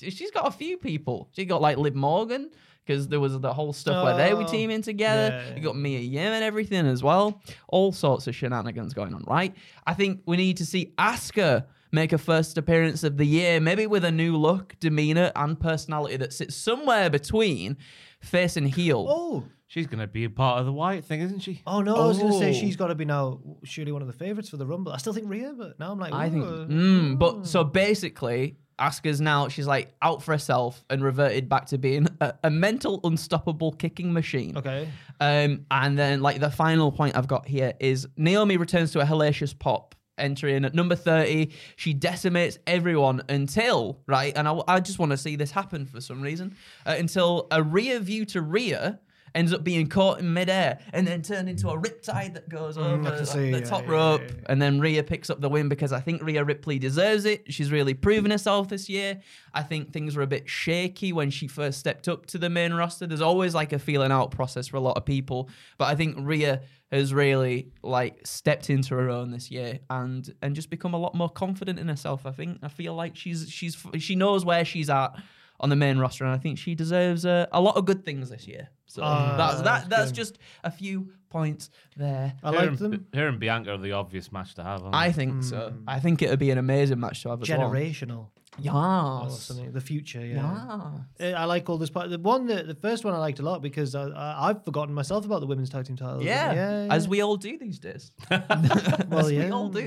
[0.00, 1.30] she's got a few people.
[1.32, 2.50] She got like Liv Morgan.
[2.86, 5.28] Because there was the whole stuff where they were Oh, teaming together.
[5.48, 5.54] yeah.
[5.54, 7.40] You got Mia Yim and everything as well.
[7.68, 9.54] All sorts of shenanigans going on, right?
[9.86, 13.86] I think we need to see Asuka make a first appearance of the year, maybe
[13.86, 17.76] with a new look, demeanor, and personality that sits somewhere between
[18.20, 19.06] face and heel.
[19.08, 21.62] Oh, She's going to be a part of the Wyatt thing, isn't she?
[21.64, 21.94] oh no!
[21.94, 22.52] I was going to say Oh.
[22.52, 24.90] she's got to be now surely one of the favorites for the Rumble.
[24.92, 26.44] I still think Rhea, but now I'm like, I think.
[26.44, 31.66] ooh, Mm, but so basically, Asuka's now she's like out for herself and reverted back
[31.66, 34.56] to being a, a mental unstoppable kicking machine.
[34.58, 34.88] okay.
[35.20, 39.04] Um, and then like the final point I've got here is Naomi returns to a
[39.04, 40.64] hellacious pop entering.
[40.64, 44.32] At number 30, she decimates everyone until, right?
[44.36, 46.56] And I, I just want to see this happen for some reason.
[46.86, 49.00] Uh, until a rear view to rear
[49.34, 52.96] ends up being caught in midair and then turned into a riptide that goes over
[52.98, 54.22] Mm, like, see, the yeah, top yeah, rope.
[54.22, 54.34] yeah.
[54.48, 57.52] And then Rhea picks up the win because I think Rhea Ripley deserves it.
[57.52, 59.20] She's really proven herself this year.
[59.54, 62.72] I think things were a bit shaky when she first stepped up to the main
[62.72, 63.06] roster.
[63.06, 66.16] There's always like a feeling out process for a lot of people, but I think
[66.18, 70.98] Rhea has really like stepped into her own this year and and just become a
[70.98, 72.26] lot more confident in herself.
[72.26, 75.12] I think I feel like she's she's she knows where she's at
[75.60, 78.30] on the main roster, and I think she deserves a, a lot of good things
[78.30, 78.68] this year.
[78.86, 80.16] So Ah, that's that that's that's good.
[80.16, 82.34] just a few points there.
[82.42, 83.06] I her, like and, them.
[83.14, 84.82] her and Bianca are the obvious match to have.
[84.82, 85.12] aren't I they?
[85.12, 85.72] think so.
[85.86, 87.70] I think it'd be an amazing match to have as well.
[87.70, 88.26] Generational.
[88.58, 88.74] Yes.
[88.74, 89.70] Or something.
[89.72, 90.96] The future, yeah.
[91.20, 91.32] Yes.
[91.34, 92.10] Uh, I like all this part.
[92.10, 94.92] The one, that, the first one, I liked a lot because I, I, I've forgotten
[94.92, 96.24] myself about the women's tag team titles.
[96.24, 96.52] Yeah.
[96.52, 98.10] yeah, As we all do these days.
[98.28, 99.80] well, as yeah, we all do.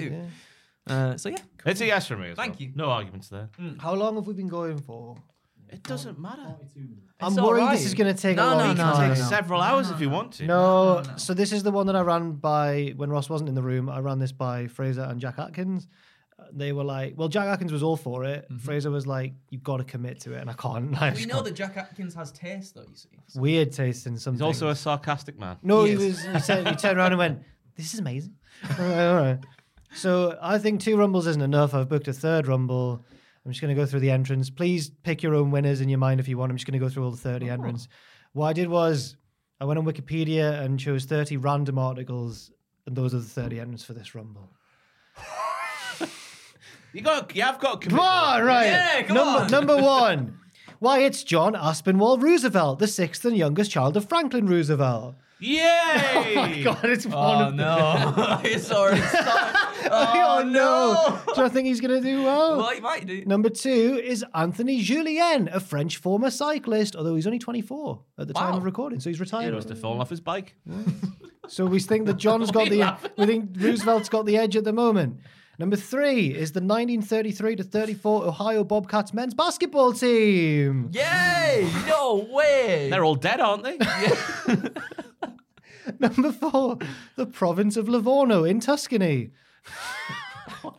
[0.87, 0.93] yeah.
[0.95, 1.37] Uh, so yeah.
[1.65, 2.29] It's a yes for me.
[2.29, 2.61] As Thank well.
[2.61, 2.71] you.
[2.75, 3.49] No arguments there.
[3.79, 5.17] How long have we been going for?
[5.73, 6.55] It doesn't matter.
[7.19, 7.77] I'm It's worried alright.
[7.77, 9.09] this is going to take No, a no, long no, time.
[9.09, 9.29] no, Take no.
[9.29, 10.45] several hours if you want to.
[10.45, 13.63] No, so this is the one that I ran by when Ross wasn't in the
[13.63, 13.89] room.
[13.89, 15.87] I ran this by Fraser and Jack Atkins.
[16.37, 18.45] Uh, They were like, well, Jack Atkins was all for it.
[18.59, 20.99] Fraser was like, you've got to commit to it, and I can't.
[21.01, 21.45] I We just know can't.
[21.45, 22.81] that Jack Atkins has taste, though.
[22.81, 23.39] You see.
[23.39, 24.33] weird taste in some.
[24.33, 24.79] He's also a things.
[24.81, 25.57] sarcastic man.
[25.63, 25.83] no.
[25.85, 26.25] He He, is.
[26.25, 26.33] was.
[26.35, 27.39] He, said, he turned around and went,
[27.77, 28.35] "This is amazing."
[28.79, 29.39] all right, all right.
[29.95, 31.73] So I think two rumbles isn't enough.
[31.73, 33.05] I've booked a third rumble.
[33.45, 34.49] I'm just going to go through the entrance.
[34.49, 36.49] Please pick your own winners in your mind if you want.
[36.51, 37.87] I'm just going to go through all the 30 entrants.
[38.31, 39.17] What I did was
[39.59, 42.51] I went on Wikipedia and chose 30 random articles,
[42.85, 44.49] and those are the 30 entrants for this rumble.
[46.95, 47.35] You got.
[47.35, 47.81] You have got.
[47.81, 48.65] Come on, right?
[48.67, 49.49] Yeah, come number, on.
[49.49, 50.37] Number one.
[50.77, 55.15] Why, it's John Aspinwall Roosevelt, the sixth and youngest child of Franklin Roosevelt.
[55.39, 55.59] Yay!
[55.65, 58.39] Oh my God, it's one Oh of no!
[58.43, 59.72] it's already started.
[59.83, 59.89] The.
[59.93, 61.21] Oh, oh, no.
[61.27, 61.33] no.
[61.33, 62.57] Do I think he's going to do well?
[62.57, 63.23] Well, he might do.
[63.25, 68.33] Number two is Anthony Julien, a French former cyclist, although he's only 24 at the
[68.33, 69.41] time of recording, so he's retired.
[69.41, 69.55] He retired.
[69.57, 70.55] must have fallen off his bike.
[71.47, 74.73] So we think that John's got the we think Roosevelt's got the edge at the
[74.73, 75.19] moment.
[75.59, 80.89] Number three is the 1933 to 34 Ohio Bobcats men's basketball team.
[80.91, 81.69] Yay!
[81.87, 82.89] No way!
[82.89, 83.77] They're all dead, aren't they?
[85.99, 86.79] Number four,
[87.15, 89.31] the province of Livorno in Tuscany.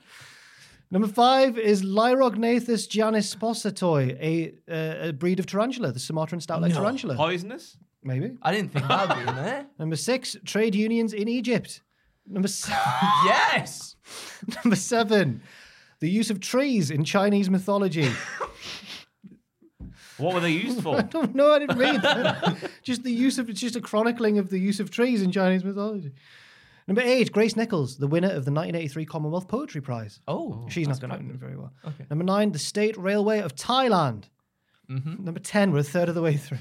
[0.91, 7.17] Number five is Lyrognathus giannisposatoi, a, uh, a breed of tarantula, the Sumatran stout-like tarantula.
[7.17, 7.77] Poisonous.
[8.03, 8.37] Maybe.
[8.43, 9.67] I didn't think that'd be in there.
[9.79, 11.81] Number six, trade unions in Egypt.
[12.27, 12.79] Number seven,
[13.27, 13.97] Yes.
[14.65, 15.43] number seven
[16.01, 18.11] the use of trees in Chinese mythology.
[20.19, 21.03] What were they used I for?
[21.03, 22.71] don't know, I didn't read that.
[22.83, 25.65] just the use of, it's just a chronicling of the use of trees in Chinese
[25.65, 26.13] mythology.
[26.87, 30.21] Number eight, Grace Nichols, the winner of the 1983 Commonwealth Poetry Prize.
[30.29, 31.73] Oh, oh She's not going to do very well.
[31.87, 32.05] Okay.
[32.11, 34.25] Number nine, the State Railway of Thailand.
[34.91, 35.25] Mm-hmm.
[35.25, 36.59] Number 10, we're a third of the way through.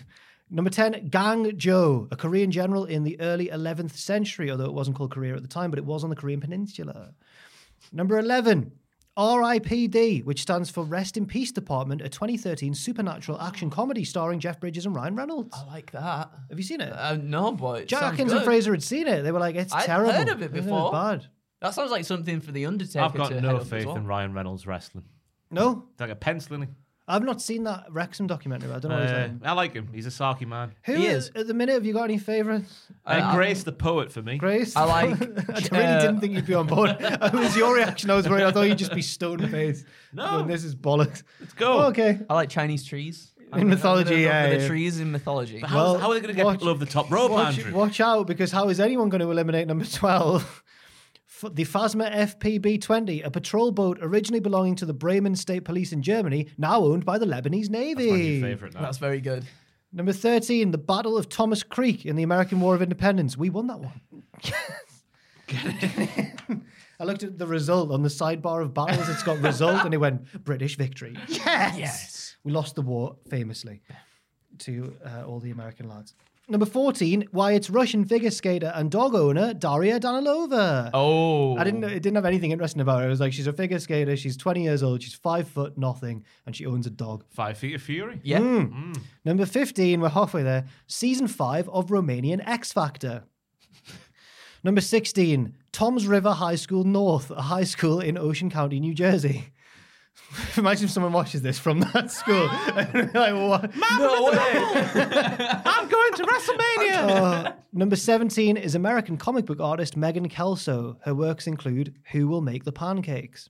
[0.50, 4.96] Number 10, Gang Jo, a Korean general in the early 11th century, although it wasn't
[4.96, 7.14] called Korea at the time, but it was on the Korean Peninsula.
[7.92, 8.72] Number 11,
[9.18, 14.60] RIPD, which stands for Rest in Peace Department, a 2013 supernatural action comedy starring Jeff
[14.60, 15.56] Bridges and Ryan Reynolds.
[15.56, 16.32] I like that.
[16.50, 16.92] Have you seen it?
[16.92, 18.44] Uh, no, but it Jack sounds Atkins and.
[18.44, 19.22] Fraser had seen it.
[19.22, 20.14] They were like, it's I'd terrible.
[20.14, 20.92] heard of it They said before.
[20.92, 21.28] was bad.
[21.62, 23.06] That sounds like something for the Undertaker.
[23.06, 23.96] I've got to head no up as faith well.
[23.98, 25.06] in Ryan Reynolds wrestling.
[25.52, 26.76] No, It's like a pencil penciling.
[27.08, 28.72] I've not seen that Wrexham documentary.
[28.72, 29.50] I don't know what Uh, it's like.
[29.50, 29.90] I like him.
[29.94, 30.72] He's a sarky man.
[30.86, 31.32] Who He is is.
[31.36, 31.74] at the minute?
[31.74, 32.88] Have you got any favourites?
[33.06, 34.38] And I- Grace the poet for me.
[34.38, 34.76] Grace?
[34.76, 36.92] I like, I really uh, didn't think you'd be on board.
[37.00, 38.10] it was your reaction.
[38.10, 38.44] I was worried.
[38.44, 39.86] I thought you'd just be stone faced.
[40.14, 40.44] No.
[40.44, 41.24] this is bollocks.
[41.42, 41.74] Let's go.
[41.80, 42.20] Oh, okay.
[42.30, 43.32] I like Chinese trees.
[43.56, 44.60] In mythology, I'm gonna go yeah, for yeah.
[44.62, 45.60] The trees in mythology.
[45.60, 47.30] But how, Well, how are they going to get watch- people over the top rope,
[47.32, 47.74] Watch, Andrew?
[47.74, 50.64] watch out, because how is anyone going to eliminate number 12?
[51.44, 55.92] F- The Phasma FPB 20, a patrol boat originally belonging to the Bremen State Police
[55.92, 58.06] in Germany, now owned by the Lebanese Navy.
[58.06, 58.82] That's my new favourite now.
[58.82, 59.46] That's very good.
[59.92, 63.38] Number 13, the Battle of Thomas Creek in the American War of Independence.
[63.38, 64.02] We won that one.
[67.00, 69.10] I looked at the result on the sidebar of battles.
[69.10, 71.16] It's got result, and it went British victory.
[71.28, 71.78] Yes!
[71.78, 72.38] Yes!
[72.44, 73.82] We lost the war famously
[74.60, 76.14] to uh, all the American lads.
[76.50, 80.90] Number 14, why it's Russian figure skater and dog owner Daria Danilova.
[80.94, 81.56] Oh.
[81.56, 81.86] I didn't.
[81.86, 83.08] It didn't have anything interesting about her.
[83.08, 84.18] It was like she's a figure skater.
[84.18, 85.02] She's 20 years old.
[85.02, 87.24] She's five foot nothing, and she owns a dog.
[87.30, 88.20] Five Feet of Fury.
[88.24, 88.40] Yeah.
[88.40, 89.00] Mm.
[89.24, 90.66] Number 15, we're halfway there.
[90.86, 93.24] Season 5 of Romanian X Factor.
[94.66, 99.53] Number 16, Toms River High School North, a high school in Ocean County, New Jersey.
[100.58, 102.46] Imagine if someone watches this from that school.
[102.48, 103.76] like, what?
[103.76, 104.54] No way.
[105.66, 106.64] I'm going to WrestleMania.
[107.24, 110.98] Uh, number 17 is American comic book artist Megan Kelso.
[111.04, 113.50] Her works include Who Will Make the Pancakes?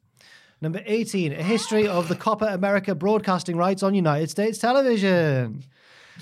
[0.61, 5.64] Number 18, A History of the Copa América Broadcasting Rights on United States Television.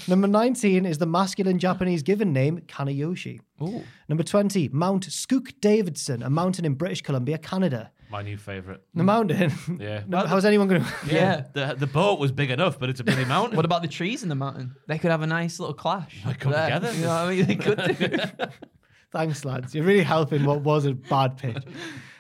[0.07, 3.39] Number 19 is the masculine Japanese given name Kanayoshi.
[3.61, 3.83] Ooh.
[4.09, 7.91] Number 20, Mount Skook Davidson, a mountain in British Columbia, Canada.
[8.11, 8.83] My new favorite.
[8.93, 9.51] The mountain.
[9.79, 10.03] Yeah.
[10.07, 10.89] No, how's anyone going to?
[11.07, 11.45] Yeah.
[11.53, 13.55] The the boat was big enough, but it's a bloody mountain.
[13.55, 14.75] What about the trees in the mountain?
[14.87, 16.21] They could have a nice little clash.
[16.25, 16.65] They come there.
[16.65, 16.93] together.
[16.93, 17.45] You know what I mean?
[17.45, 18.47] They could do.
[19.11, 19.73] Thanks, lads.
[19.75, 21.63] You're really helping what was a bad pitch.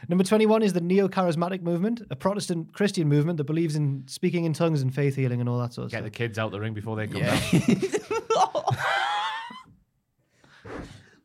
[0.09, 4.43] Number 21 is the Neo Charismatic Movement, a Protestant Christian movement that believes in speaking
[4.43, 5.99] in tongues and faith healing and all that sort of stuff.
[5.99, 6.17] Get the stuff.
[6.17, 7.39] kids out the ring before they come down.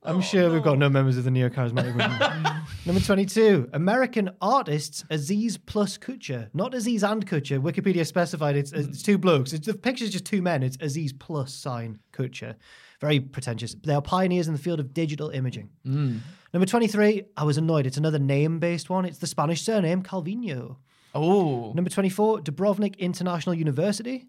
[0.07, 2.47] I'm sure we've got no members of the Neo Charismatic movement.
[2.87, 6.49] Number 22, American artists Aziz plus Cucher.
[6.55, 7.61] Not Aziz and Cucher.
[7.61, 9.53] Wikipedia specified it's, it's two blokes.
[9.53, 10.63] It's, the picture's just two men.
[10.63, 12.55] It's Aziz plus sign Cucher.
[13.01, 13.75] Very pretentious.
[13.75, 15.71] They are pioneers in the field of digital imaging.
[15.85, 16.19] Hmm.
[16.53, 17.87] Number 23, I was annoyed.
[17.87, 19.05] It's another name based one.
[19.05, 20.77] It's the Spanish surname Calvino.
[21.15, 21.73] Oh.
[21.75, 24.29] Number 24, Dubrovnik International University.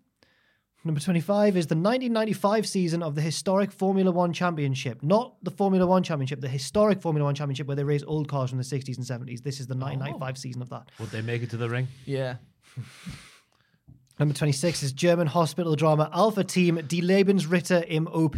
[0.87, 5.03] Number 25 is the 1995 season of the historic Formula One Championship.
[5.03, 8.51] Not the Formula One Championship, the historic Formula One Championship where they race old cars
[8.51, 9.43] from the 60s and 70s.
[9.43, 10.89] This is the 1995 season of that.
[10.99, 11.89] Would they make it to the ring?
[12.05, 12.35] Yeah.
[14.19, 18.37] Number 26 is German hospital drama Alpha Team Die Lebensretter im OP.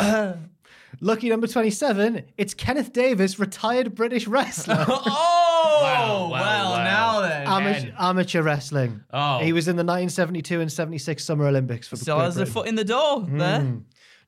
[1.00, 4.86] Lucky number 27, it's Kenneth Davis, retired British wrestler.
[5.60, 6.57] Oh, Wow, wow, wow.
[7.60, 7.74] Now then.
[7.74, 9.00] Amateur, amateur wrestling.
[9.12, 9.38] Oh.
[9.40, 12.52] He was in the 1972 and 76 Summer Olympics for Still Great has a Britain.
[12.54, 13.66] foot in the door there.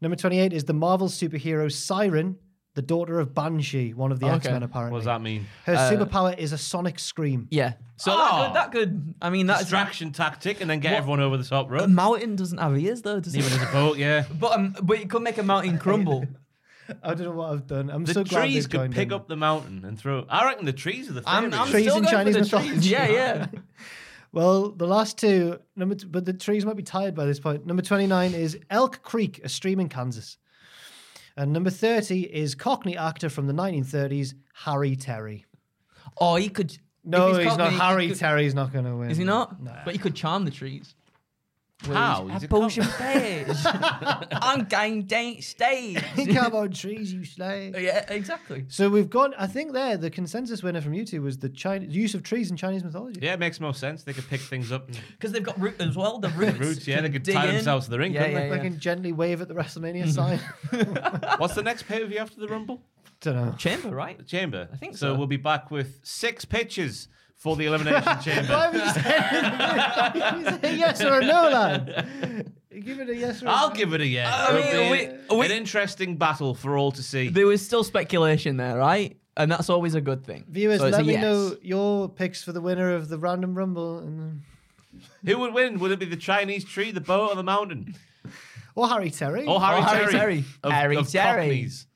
[0.01, 2.37] Number 28 is the Marvel superhero Siren,
[2.75, 4.37] the daughter of Banshee, one of the Okay.
[4.37, 4.93] X-Men apparently.
[4.93, 5.47] What does that mean?
[5.67, 7.49] Her superpower is a sonic scream.
[7.51, 7.75] Yeah.
[7.97, 8.17] So Oh.
[8.17, 9.61] that could, that could, I mean, that's.
[9.63, 10.99] Distraction tactic and then get What?
[10.99, 11.83] everyone over the top rope.
[11.83, 13.39] A mountain doesn't have ears though, does it?
[13.41, 13.61] Even it?
[13.61, 14.25] as a boat, yeah.
[14.41, 16.25] But, um, but it could make a mountain crumble.
[17.03, 17.91] I don't know what I've done.
[17.91, 19.13] I'm The so glad trees could pick in.
[19.15, 20.25] up the mountain and throw.
[20.29, 21.53] I reckon the trees are the I'm.
[21.53, 22.71] I'm Trees still in going Chinese for the trees.
[22.71, 22.89] mythology.
[22.91, 23.47] Yeah, yeah.
[24.33, 27.67] Well, the last two, number t- but the trees might be tired by this point.
[27.67, 30.37] Number 29 is Elk Creek, a stream in Kansas.
[31.37, 35.47] And number 30 is Cockney actor from the 1930s, Harry Terry.
[36.17, 36.79] Oh, he could.
[37.03, 37.59] No, if he's, not.
[37.59, 39.11] Cockney, he Harry could- Terry's not going to win.
[39.11, 39.61] Is he not?
[39.61, 39.73] Nah.
[39.85, 40.95] But he could charm the trees.
[41.87, 42.29] How?
[42.29, 46.03] A He's a potion cock- I'm going down stage.
[46.35, 47.73] Come on, trees, you slay.
[47.77, 48.67] yeah, exactly.
[48.69, 52.15] So we've got, I think there, the consensus winner from YouTube was the China, use
[52.15, 53.21] of trees in Chinese mythology.
[53.23, 54.03] Yeah, it makes more sense.
[54.03, 54.89] They could pick things up.
[55.13, 56.19] Because they've got root as well.
[56.19, 56.59] The roots.
[56.59, 57.55] roots, yeah, they could tie in.
[57.55, 58.57] themselves to the ring, Yeah, couldn't yeah, they?
[58.57, 60.13] They can gently wave at the WrestleMania mm.
[60.13, 60.39] sign.
[61.39, 62.83] What's the next pay per view after the Rumble?
[63.21, 63.53] Don't know.
[63.59, 64.17] Chamber, right?
[64.19, 64.69] The Chamber.
[64.73, 65.13] I think so.
[65.13, 65.19] so.
[65.19, 67.09] we'll be back with six pitches
[67.41, 68.43] for the Elimination Why Chamber.
[68.53, 72.53] have you said you say yes or a no, lad?
[72.85, 73.75] Give it a yes or a I'll no.
[73.75, 74.33] give it a yes.
[74.33, 77.31] I It'll be we- we- an interesting battle for all to see.
[77.31, 79.17] There was still speculation there, right?
[79.39, 80.45] And that's always a good thing.
[80.49, 81.23] Viewers, So it's let a me yes.
[81.23, 84.43] know your picks for the winner of the random rumble, and
[85.25, 85.79] Who would win?
[85.79, 87.95] Would it be the Chinese tree, the boat, or the mountain?
[88.75, 89.47] or Harry Terry.
[89.47, 90.13] Or Harry, Or Harry Terry?
[90.13, 90.45] Terry.
[90.63, 91.43] Of, Harry of Terry.
[91.47, 91.87] Cockneys.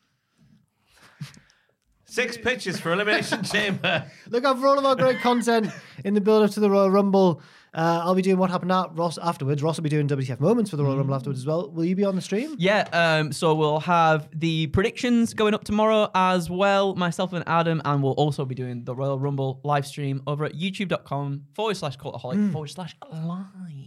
[2.15, 4.05] Six pitches for Elimination Chamber.
[4.29, 5.73] Look out for all of our great content
[6.05, 7.43] in the build up to the Royal Rumble.
[7.75, 9.65] Uh, I'll be doing what happened at Ross afterwards.
[9.65, 11.69] Ross will be doing WTF moments for the Royal Rumble afterwards as well.
[11.73, 12.55] Will you be on the stream?
[12.57, 17.83] Yeah, um, so we'll have the predictions going up tomorrow as well, myself and Adam,
[17.85, 21.99] and we'll also be doing the Royal Rumble live stream over at youtube.com forward slash
[21.99, 23.47] cultaholic forward slash live.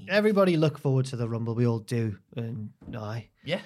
[0.10, 1.56] Everybody look forward to the Rumble.
[1.56, 2.18] We all do.
[2.36, 3.30] And I.
[3.48, 3.62] Yeah.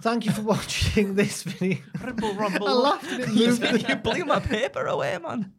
[0.00, 1.78] Thank you for watching this video.
[2.02, 2.66] Rumble, rumble.
[2.66, 3.28] I laughed and it
[3.60, 3.88] moved.
[3.88, 5.52] you blew my paper away, man.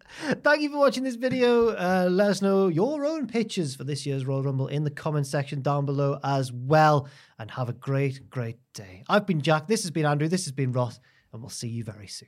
[0.43, 1.69] Thank you for watching this video.
[1.69, 5.25] Uh, let us know your own pitches for this year's Royal Rumble in the comment
[5.25, 7.07] section down below as well.
[7.39, 9.05] And have a great, great day.
[9.07, 9.67] I've been Jack.
[9.67, 10.27] This has been Andrew.
[10.27, 10.99] This has been Ross.
[11.31, 12.27] And we'll see you very soon.